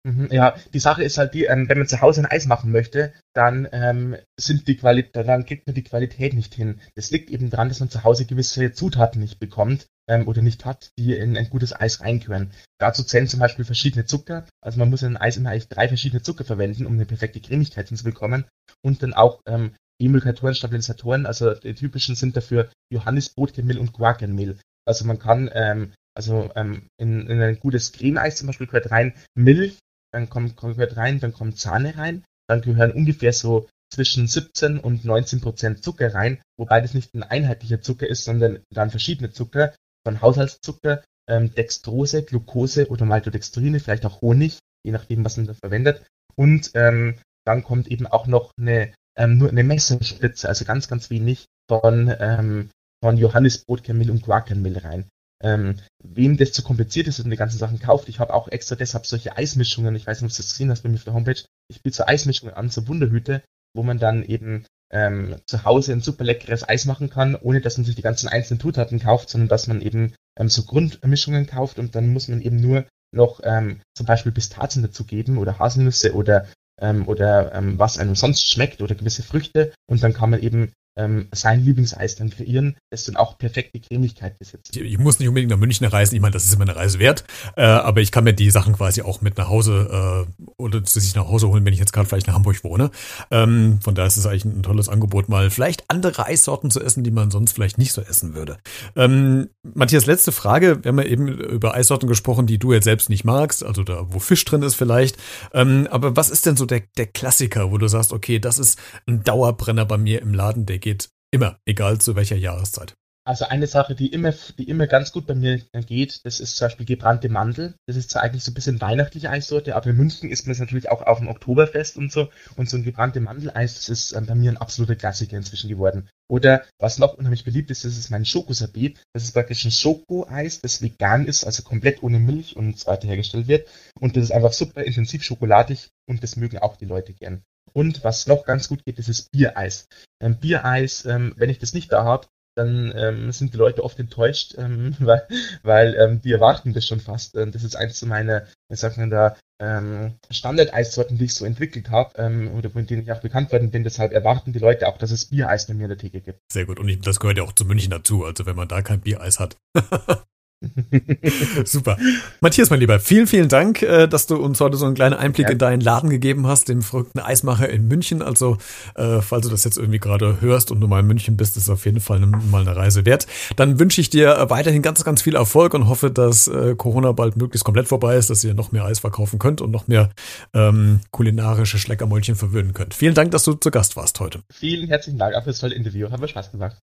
Mhm, 0.07 0.29
ja, 0.31 0.55
die 0.73 0.79
Sache 0.79 1.03
ist 1.03 1.17
halt 1.17 1.33
die, 1.33 1.45
ähm, 1.45 1.67
wenn 1.67 1.79
man 1.79 1.87
zu 1.87 1.99
Hause 1.99 2.21
ein 2.21 2.25
Eis 2.25 2.45
machen 2.45 2.71
möchte, 2.71 3.11
dann 3.33 3.67
ähm, 3.73 4.15
sind 4.39 4.65
die 4.69 4.77
Qualität, 4.77 5.27
dann 5.27 5.45
kriegt 5.45 5.67
man 5.67 5.73
die 5.73 5.83
Qualität 5.83 6.33
nicht 6.33 6.55
hin. 6.55 6.79
Das 6.95 7.11
liegt 7.11 7.29
eben 7.29 7.49
daran, 7.49 7.67
dass 7.67 7.81
man 7.81 7.89
zu 7.89 8.05
Hause 8.05 8.25
gewisse 8.25 8.71
Zutaten 8.71 9.19
nicht 9.19 9.37
bekommt 9.37 9.87
ähm, 10.09 10.25
oder 10.25 10.41
nicht 10.41 10.63
hat, 10.63 10.91
die 10.97 11.13
in 11.13 11.35
ein 11.35 11.49
gutes 11.49 11.77
Eis 11.77 11.99
reingehören. 11.99 12.51
Dazu 12.79 13.03
zählen 13.03 13.27
zum 13.27 13.41
Beispiel 13.41 13.65
verschiedene 13.65 14.05
Zucker. 14.05 14.45
Also 14.61 14.79
man 14.79 14.89
muss 14.89 15.03
in 15.03 15.17
ein 15.17 15.21
Eis 15.21 15.35
immer 15.35 15.49
eigentlich 15.49 15.67
drei 15.67 15.89
verschiedene 15.89 16.21
Zucker 16.21 16.45
verwenden, 16.45 16.85
um 16.85 16.93
eine 16.93 17.05
perfekte 17.05 17.41
Cremigkeit 17.41 17.89
hinzubekommen. 17.89 18.45
Und 18.81 19.03
dann 19.03 19.13
auch 19.13 19.41
ähm, 19.45 19.73
Emulgatoren, 19.99 20.55
Stabilisatoren. 20.55 21.25
Also 21.25 21.53
die 21.53 21.73
typischen 21.73 22.15
sind 22.15 22.37
dafür 22.37 22.69
Johannisbrotmehl 22.93 23.77
und 23.77 23.91
Guacanmehl. 23.91 24.57
Also 24.85 25.03
man 25.03 25.19
kann 25.19 25.49
ähm, 25.53 25.91
also 26.15 26.49
ähm, 26.55 26.87
in, 26.97 27.27
in 27.27 27.41
ein 27.41 27.59
gutes 27.59 27.91
Creme-Eis 27.91 28.37
zum 28.37 28.47
Beispiel 28.47 28.65
gehört 28.65 28.89
rein 28.89 29.13
Milch, 29.35 29.77
dann 30.11 30.29
kommt, 30.29 30.57
gehört 30.57 30.97
rein, 30.97 31.19
dann 31.19 31.33
kommt 31.33 31.59
Sahne 31.59 31.97
rein, 31.97 32.23
dann 32.47 32.61
gehören 32.61 32.91
ungefähr 32.91 33.33
so 33.33 33.67
zwischen 33.93 34.27
17 34.27 34.79
und 34.79 35.05
19 35.05 35.41
Prozent 35.41 35.83
Zucker 35.83 36.13
rein, 36.13 36.41
wobei 36.57 36.81
das 36.81 36.93
nicht 36.93 37.13
ein 37.13 37.23
einheitlicher 37.23 37.81
Zucker 37.81 38.07
ist, 38.07 38.25
sondern 38.25 38.59
dann 38.69 38.89
verschiedene 38.89 39.31
Zucker, 39.31 39.73
von 40.05 40.21
Haushaltszucker, 40.21 41.03
ähm, 41.29 41.53
Dextrose, 41.53 42.23
Glucose 42.23 42.89
oder 42.89 43.05
Maltodextrine, 43.05 43.79
vielleicht 43.79 44.05
auch 44.05 44.21
Honig, 44.21 44.59
je 44.83 44.91
nachdem, 44.91 45.25
was 45.25 45.37
man 45.37 45.47
da 45.47 45.53
verwendet. 45.53 46.05
Und 46.35 46.71
ähm, 46.75 47.17
dann 47.45 47.63
kommt 47.63 47.87
eben 47.87 48.07
auch 48.07 48.27
noch 48.27 48.51
eine, 48.57 48.93
ähm, 49.17 49.37
nur 49.37 49.49
eine 49.49 49.63
Messerspritze, 49.63 50.47
also 50.47 50.65
ganz, 50.65 50.87
ganz 50.87 51.09
wenig 51.09 51.45
von, 51.69 52.13
ähm, 52.19 52.69
von 53.03 53.17
Johannisbrotkermehl 53.17 54.11
und 54.11 54.23
Guacamole 54.23 54.83
rein. 54.83 55.09
Ähm, 55.43 55.75
wem 56.03 56.37
das 56.37 56.51
zu 56.51 56.63
kompliziert 56.63 57.07
ist 57.07 57.19
und 57.19 57.29
die 57.29 57.37
ganzen 57.37 57.59
Sachen 57.59 57.79
kauft, 57.79 58.09
ich 58.09 58.19
habe 58.19 58.33
auch 58.33 58.47
extra 58.47 58.75
deshalb 58.75 59.05
solche 59.05 59.37
Eismischungen, 59.37 59.95
ich 59.95 60.07
weiß 60.07 60.21
nicht, 60.21 60.31
ob 60.31 60.35
du 60.35 60.41
das 60.41 60.51
gesehen 60.51 60.71
hast 60.71 60.81
bei 60.81 60.89
mir 60.89 60.95
auf 60.95 61.03
der 61.03 61.13
Homepage, 61.13 61.43
ich 61.69 61.83
biete 61.83 61.97
so 61.97 62.05
Eismischungen 62.05 62.55
an, 62.55 62.69
so 62.69 62.87
Wunderhüte, 62.87 63.43
wo 63.75 63.83
man 63.83 63.99
dann 63.99 64.23
eben 64.23 64.65
ähm, 64.91 65.35
zu 65.45 65.63
Hause 65.63 65.93
ein 65.93 66.01
super 66.01 66.23
leckeres 66.23 66.67
Eis 66.67 66.85
machen 66.85 67.09
kann, 67.09 67.35
ohne 67.35 67.61
dass 67.61 67.77
man 67.77 67.85
sich 67.85 67.95
die 67.95 68.01
ganzen 68.01 68.27
einzelnen 68.29 68.59
Zutaten 68.59 68.99
kauft, 68.99 69.29
sondern 69.29 69.49
dass 69.49 69.67
man 69.67 69.81
eben 69.81 70.15
ähm, 70.39 70.49
so 70.49 70.63
Grundmischungen 70.63 71.45
kauft 71.45 71.77
und 71.77 71.93
dann 71.95 72.07
muss 72.07 72.27
man 72.29 72.41
eben 72.41 72.59
nur 72.59 72.85
noch 73.13 73.41
ähm, 73.43 73.81
zum 73.95 74.05
Beispiel 74.05 74.31
Pistazien 74.31 74.83
dazugeben 74.83 75.37
oder 75.37 75.59
Haselnüsse 75.59 76.13
oder 76.13 76.47
ähm, 76.79 77.07
oder 77.07 77.53
ähm, 77.53 77.79
was 77.79 77.97
einem 77.97 78.15
sonst 78.15 78.49
schmeckt 78.49 78.81
oder 78.81 78.95
gewisse 78.95 79.23
Früchte 79.23 79.73
und 79.87 80.03
dann 80.03 80.13
kann 80.13 80.29
man 80.29 80.41
eben 80.41 80.73
ähm, 80.97 81.27
sein 81.31 81.63
Lieblingseis 81.63 82.15
dann 82.15 82.29
kreieren, 82.29 82.75
das 82.89 83.05
dann 83.05 83.15
auch 83.15 83.37
perfekte 83.37 83.79
Cremigkeit 83.79 84.37
besitzt. 84.39 84.75
Ich, 84.75 84.81
ich, 84.81 84.97
muss 84.97 85.19
nicht 85.19 85.27
unbedingt 85.27 85.51
nach 85.51 85.57
München 85.57 85.85
reisen, 85.85 86.15
ich 86.15 86.21
meine, 86.21 86.33
das 86.33 86.45
ist 86.45 86.53
immer 86.53 86.63
eine 86.63 86.75
Reise 86.75 86.99
wert, 86.99 87.23
äh, 87.55 87.63
aber 87.63 88.01
ich 88.01 88.11
kann 88.11 88.23
mir 88.23 88.33
die 88.33 88.49
Sachen 88.49 88.73
quasi 88.73 89.01
auch 89.01 89.21
mit 89.21 89.37
nach 89.37 89.49
Hause 89.49 90.25
äh, 90.27 90.51
oder 90.57 90.83
zu 90.83 90.99
sich 90.99 91.15
nach 91.15 91.27
Hause 91.27 91.47
holen, 91.47 91.63
wenn 91.65 91.73
ich 91.73 91.79
jetzt 91.79 91.93
gerade 91.93 92.09
vielleicht 92.09 92.27
nach 92.27 92.33
Hamburg 92.33 92.63
wohne. 92.63 92.91
Ähm, 93.31 93.79
von 93.81 93.95
daher 93.95 94.07
ist 94.07 94.17
es 94.17 94.25
eigentlich 94.25 94.45
ein 94.45 94.63
tolles 94.63 94.89
Angebot, 94.89 95.29
mal 95.29 95.49
vielleicht 95.49 95.83
andere 95.87 96.25
Eissorten 96.25 96.71
zu 96.71 96.81
essen, 96.81 97.03
die 97.03 97.11
man 97.11 97.31
sonst 97.31 97.53
vielleicht 97.53 97.77
nicht 97.77 97.93
so 97.93 98.01
essen 98.01 98.33
würde. 98.33 98.57
Ähm, 98.95 99.49
Matthias, 99.63 100.05
letzte 100.05 100.31
Frage. 100.31 100.83
Wir 100.83 100.89
haben 100.89 100.99
ja 100.99 101.05
eben 101.05 101.27
über 101.27 101.75
Eissorten 101.75 102.07
gesprochen, 102.07 102.47
die 102.47 102.57
du 102.57 102.73
jetzt 102.73 102.85
selbst 102.85 103.09
nicht 103.09 103.23
magst, 103.23 103.63
also 103.63 103.83
da, 103.83 104.07
wo 104.09 104.19
Fisch 104.19 104.43
drin 104.45 104.63
ist 104.63 104.75
vielleicht. 104.75 105.17
Ähm, 105.53 105.87
aber 105.91 106.15
was 106.15 106.29
ist 106.29 106.45
denn 106.45 106.57
so 106.57 106.65
der, 106.65 106.81
der 106.97 107.05
Klassiker, 107.05 107.71
wo 107.71 107.77
du 107.77 107.87
sagst, 107.87 108.13
okay, 108.13 108.39
das 108.39 108.57
ist 108.57 108.79
ein 109.05 109.23
Dauerbrenner 109.23 109.85
bei 109.85 109.97
mir 109.97 110.21
im 110.21 110.33
Laden, 110.33 110.65
der 110.65 110.79
geht 110.79 110.86
immer, 111.31 111.59
egal 111.65 111.99
zu 111.99 112.15
welcher 112.15 112.37
Jahreszeit. 112.37 112.93
Also 113.27 113.43
eine 113.43 113.67
Sache, 113.67 113.93
die 113.93 114.07
immer, 114.07 114.33
die 114.57 114.69
immer 114.69 114.87
ganz 114.87 115.11
gut 115.11 115.27
bei 115.27 115.35
mir 115.35 115.59
geht, 115.85 116.25
das 116.25 116.39
ist 116.39 116.55
zum 116.55 116.67
Beispiel 116.67 116.85
gebrannte 116.85 117.27
Mandel. 117.27 117.75
Das 117.85 117.97
ist 117.97 118.09
zwar 118.09 118.21
eigentlich 118.21 118.45
so 118.45 118.51
ein 118.51 118.53
bisschen 118.53 118.79
weihnachtliche 118.79 119.29
Eissorte, 119.29 119.75
aber 119.75 119.89
in 119.89 119.97
München 119.97 120.29
isst 120.29 120.47
man 120.47 120.53
es 120.53 120.59
natürlich 120.59 120.87
auch 120.87 121.01
auf 121.01 121.17
dem 121.17 121.27
Oktoberfest 121.27 121.97
und 121.97 122.09
so. 122.09 122.29
Und 122.55 122.69
so 122.69 122.77
ein 122.77 122.83
gebrannte 122.83 123.19
Mandeleis, 123.19 123.75
das 123.75 123.89
ist 123.89 124.13
ähm, 124.13 124.27
bei 124.27 124.35
mir 124.35 124.49
ein 124.49 124.55
absoluter 124.55 124.95
Klassiker 124.95 125.35
inzwischen 125.35 125.67
geworden. 125.67 126.07
Oder 126.29 126.63
was 126.79 126.99
noch 126.99 127.15
unheimlich 127.15 127.43
beliebt 127.43 127.69
ist, 127.69 127.83
das 127.83 127.97
ist 127.97 128.09
mein 128.11 128.23
Schokosabib. 128.23 128.97
Das 129.11 129.25
ist 129.25 129.33
praktisch 129.33 129.65
ein 129.65 129.71
Schokoeis, 129.71 130.61
das 130.61 130.81
vegan 130.81 131.25
ist, 131.25 131.43
also 131.43 131.63
komplett 131.63 132.03
ohne 132.03 132.19
Milch 132.19 132.55
und 132.55 132.79
so 132.79 132.87
weiter 132.87 133.09
hergestellt 133.09 133.49
wird. 133.49 133.67
Und 133.99 134.15
das 134.15 134.23
ist 134.23 134.31
einfach 134.31 134.53
super 134.53 134.85
intensiv 134.85 135.23
schokoladig 135.23 135.89
und 136.07 136.23
das 136.23 136.37
mögen 136.37 136.59
auch 136.59 136.77
die 136.77 136.85
Leute 136.85 137.13
gern. 137.13 137.43
Und 137.77 138.03
was 138.03 138.25
noch 138.25 138.43
ganz 138.43 138.69
gut 138.69 138.83
geht, 138.85 138.97
das 138.97 139.07
ist 139.07 139.31
Biereis. 139.31 139.87
Ähm, 140.19 140.39
Biereis, 140.39 141.05
ähm, 141.05 141.33
wenn 141.37 141.51
ich 141.51 141.59
das 141.59 141.75
nicht 141.75 141.91
da 141.91 142.03
habe, 142.03 142.25
dann 142.55 142.91
ähm, 142.97 143.31
sind 143.31 143.53
die 143.53 143.57
Leute 143.57 143.83
oft 143.83 143.99
enttäuscht, 143.99 144.55
ähm, 144.57 144.95
weil, 144.99 145.27
weil 145.61 145.93
ähm, 145.93 146.19
die 146.19 146.31
erwarten 146.31 146.73
das 146.73 146.87
schon 146.87 146.99
fast. 146.99 147.35
Ähm, 147.35 147.51
das 147.51 147.63
ist 147.63 147.75
eins 147.75 148.01
meiner, 148.03 148.47
wie 148.67 148.75
sagt 148.75 148.97
man 148.97 149.35
ähm, 149.61 150.15
Standard-Eissorten, 150.31 151.19
die 151.19 151.25
ich 151.25 151.35
so 151.35 151.45
entwickelt 151.45 151.91
habe 151.91 152.19
ähm, 152.19 152.51
oder 152.55 152.71
von 152.71 152.87
denen 152.87 153.03
ich 153.03 153.11
auch 153.11 153.21
bekannt 153.21 153.51
worden 153.51 153.69
bin. 153.69 153.83
Deshalb 153.83 154.11
erwarten 154.11 154.53
die 154.53 154.59
Leute 154.59 154.87
auch, 154.87 154.97
dass 154.97 155.11
es 155.11 155.25
Biereis 155.25 155.67
bei 155.67 155.75
mir 155.75 155.83
in 155.83 155.89
der 155.89 155.99
Theke 155.99 156.21
gibt. 156.21 156.39
Sehr 156.51 156.65
gut. 156.65 156.79
Und 156.79 156.89
ich, 156.89 156.99
das 157.01 157.19
gehört 157.19 157.37
ja 157.37 157.43
auch 157.43 157.53
zu 157.53 157.65
München 157.65 157.91
dazu. 157.91 158.25
Also 158.25 158.47
wenn 158.47 158.55
man 158.55 158.67
da 158.67 158.81
kein 158.81 159.01
Biereis 159.01 159.39
hat. 159.39 159.55
Super. 161.65 161.97
Matthias, 162.41 162.69
mein 162.69 162.79
Lieber, 162.79 162.99
vielen, 162.99 163.27
vielen 163.27 163.47
Dank, 163.47 163.83
äh, 163.83 164.07
dass 164.07 164.25
du 164.25 164.37
uns 164.37 164.59
heute 164.59 164.77
so 164.77 164.85
einen 164.85 164.95
kleinen 164.95 165.13
Einblick 165.13 165.47
ja. 165.47 165.51
in 165.51 165.57
deinen 165.59 165.81
Laden 165.81 166.09
gegeben 166.09 166.47
hast, 166.47 166.69
dem 166.69 166.81
verrückten 166.81 167.19
Eismacher 167.19 167.69
in 167.69 167.87
München. 167.87 168.21
Also, 168.21 168.57
äh, 168.95 169.21
falls 169.21 169.45
du 169.45 169.51
das 169.51 169.63
jetzt 169.63 169.77
irgendwie 169.77 169.99
gerade 169.99 170.41
hörst 170.41 170.71
und 170.71 170.81
du 170.81 170.87
mal 170.87 171.01
in 171.01 171.07
München 171.07 171.37
bist, 171.37 171.57
ist 171.57 171.63
es 171.63 171.69
auf 171.69 171.85
jeden 171.85 171.99
Fall 171.99 172.19
mal 172.19 172.61
eine 172.61 172.75
Reise 172.75 173.05
wert. 173.05 173.27
Dann 173.55 173.79
wünsche 173.79 174.01
ich 174.01 174.09
dir 174.09 174.45
weiterhin 174.49 174.81
ganz, 174.81 175.03
ganz 175.03 175.21
viel 175.21 175.35
Erfolg 175.35 175.73
und 175.75 175.87
hoffe, 175.87 176.09
dass 176.09 176.47
äh, 176.47 176.75
Corona 176.75 177.11
bald 177.11 177.37
möglichst 177.37 177.63
komplett 177.63 177.87
vorbei 177.87 178.15
ist, 178.15 178.29
dass 178.29 178.43
ihr 178.43 178.53
noch 178.53 178.71
mehr 178.71 178.85
Eis 178.85 178.99
verkaufen 178.99 179.37
könnt 179.37 179.61
und 179.61 179.69
noch 179.71 179.87
mehr 179.87 180.09
ähm, 180.53 181.01
kulinarische 181.11 181.77
Schleckermäulchen 181.77 182.35
verwöhnen 182.35 182.73
könnt. 182.73 182.95
Vielen 182.95 183.13
Dank, 183.13 183.31
dass 183.31 183.43
du 183.43 183.53
zu 183.53 183.69
Gast 183.69 183.95
warst 183.95 184.19
heute. 184.19 184.41
Vielen 184.51 184.87
herzlichen 184.87 185.19
Dank 185.19 185.35
auch 185.35 185.43
für 185.43 185.51
das 185.51 185.59
tolle 185.59 185.75
Interview. 185.75 186.09
Hat 186.09 186.19
mir 186.19 186.27
Spaß 186.27 186.51
gemacht. 186.51 186.77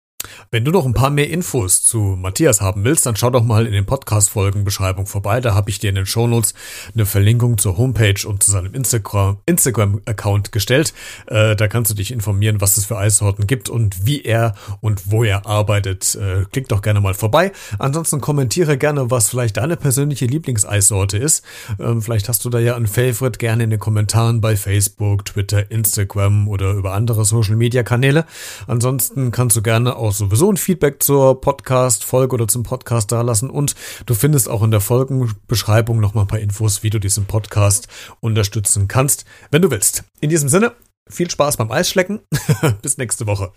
Wenn 0.51 0.65
du 0.65 0.71
noch 0.71 0.85
ein 0.85 0.93
paar 0.93 1.09
mehr 1.09 1.29
Infos 1.29 1.81
zu 1.81 1.99
Matthias 1.99 2.61
haben 2.61 2.83
willst, 2.83 3.05
dann 3.05 3.15
schau 3.15 3.29
doch 3.29 3.43
mal 3.43 3.65
in 3.65 3.73
den 3.73 3.85
Podcast-Folgenbeschreibung 3.85 5.07
vorbei. 5.07 5.41
Da 5.41 5.53
habe 5.53 5.69
ich 5.69 5.79
dir 5.79 5.89
in 5.89 5.95
den 5.95 6.05
Shownotes 6.05 6.53
eine 6.93 7.05
Verlinkung 7.05 7.57
zur 7.57 7.77
Homepage 7.77 8.27
und 8.27 8.43
zu 8.43 8.51
seinem 8.51 8.73
Instagram-Account 8.73 9.43
Instagram 9.45 10.51
gestellt. 10.51 10.93
Äh, 11.27 11.55
da 11.55 11.67
kannst 11.67 11.91
du 11.91 11.95
dich 11.95 12.11
informieren, 12.11 12.61
was 12.61 12.77
es 12.77 12.85
für 12.85 12.97
Eissorten 12.97 13.47
gibt 13.47 13.69
und 13.69 14.05
wie 14.05 14.21
er 14.21 14.55
und 14.81 15.11
wo 15.11 15.23
er 15.23 15.45
arbeitet. 15.45 16.15
Äh, 16.15 16.45
klick 16.51 16.67
doch 16.69 16.81
gerne 16.81 17.01
mal 17.01 17.13
vorbei. 17.13 17.51
Ansonsten 17.79 18.21
kommentiere 18.21 18.77
gerne, 18.77 19.11
was 19.11 19.29
vielleicht 19.29 19.57
deine 19.57 19.77
persönliche 19.77 20.25
Lieblingseissorte 20.25 21.17
ist. 21.17 21.43
Ähm, 21.79 22.01
vielleicht 22.01 22.29
hast 22.29 22.45
du 22.45 22.49
da 22.49 22.59
ja 22.59 22.75
ein 22.75 22.87
Favorite 22.87 23.37
gerne 23.37 23.63
in 23.63 23.69
den 23.69 23.79
Kommentaren 23.79 24.41
bei 24.41 24.55
Facebook, 24.55 25.25
Twitter, 25.25 25.69
Instagram 25.71 26.47
oder 26.47 26.71
über 26.73 26.93
andere 26.93 27.25
Social-Media-Kanäle. 27.25 28.25
Ansonsten 28.67 29.31
kannst 29.31 29.57
du 29.57 29.61
gerne 29.61 29.95
auch 29.95 30.11
sowieso 30.33 30.51
ein 30.51 30.57
Feedback 30.57 31.03
zur 31.03 31.39
Podcast-Folge 31.41 32.33
oder 32.33 32.47
zum 32.47 32.63
Podcast 32.63 33.11
dalassen 33.11 33.51
und 33.51 33.75
du 34.07 34.15
findest 34.15 34.49
auch 34.49 34.63
in 34.63 34.71
der 34.71 34.79
Folgenbeschreibung 34.79 35.99
noch 35.99 36.15
mal 36.15 36.21
ein 36.21 36.27
paar 36.27 36.39
Infos, 36.39 36.81
wie 36.81 36.89
du 36.89 36.99
diesen 36.99 37.25
Podcast 37.25 37.87
unterstützen 38.19 38.87
kannst, 38.87 39.25
wenn 39.51 39.61
du 39.61 39.69
willst. 39.69 40.05
In 40.21 40.31
diesem 40.31 40.49
Sinne, 40.49 40.73
viel 41.07 41.29
Spaß 41.29 41.57
beim 41.57 41.69
Eisschlecken. 41.69 42.21
Bis 42.81 42.97
nächste 42.97 43.27
Woche. 43.27 43.51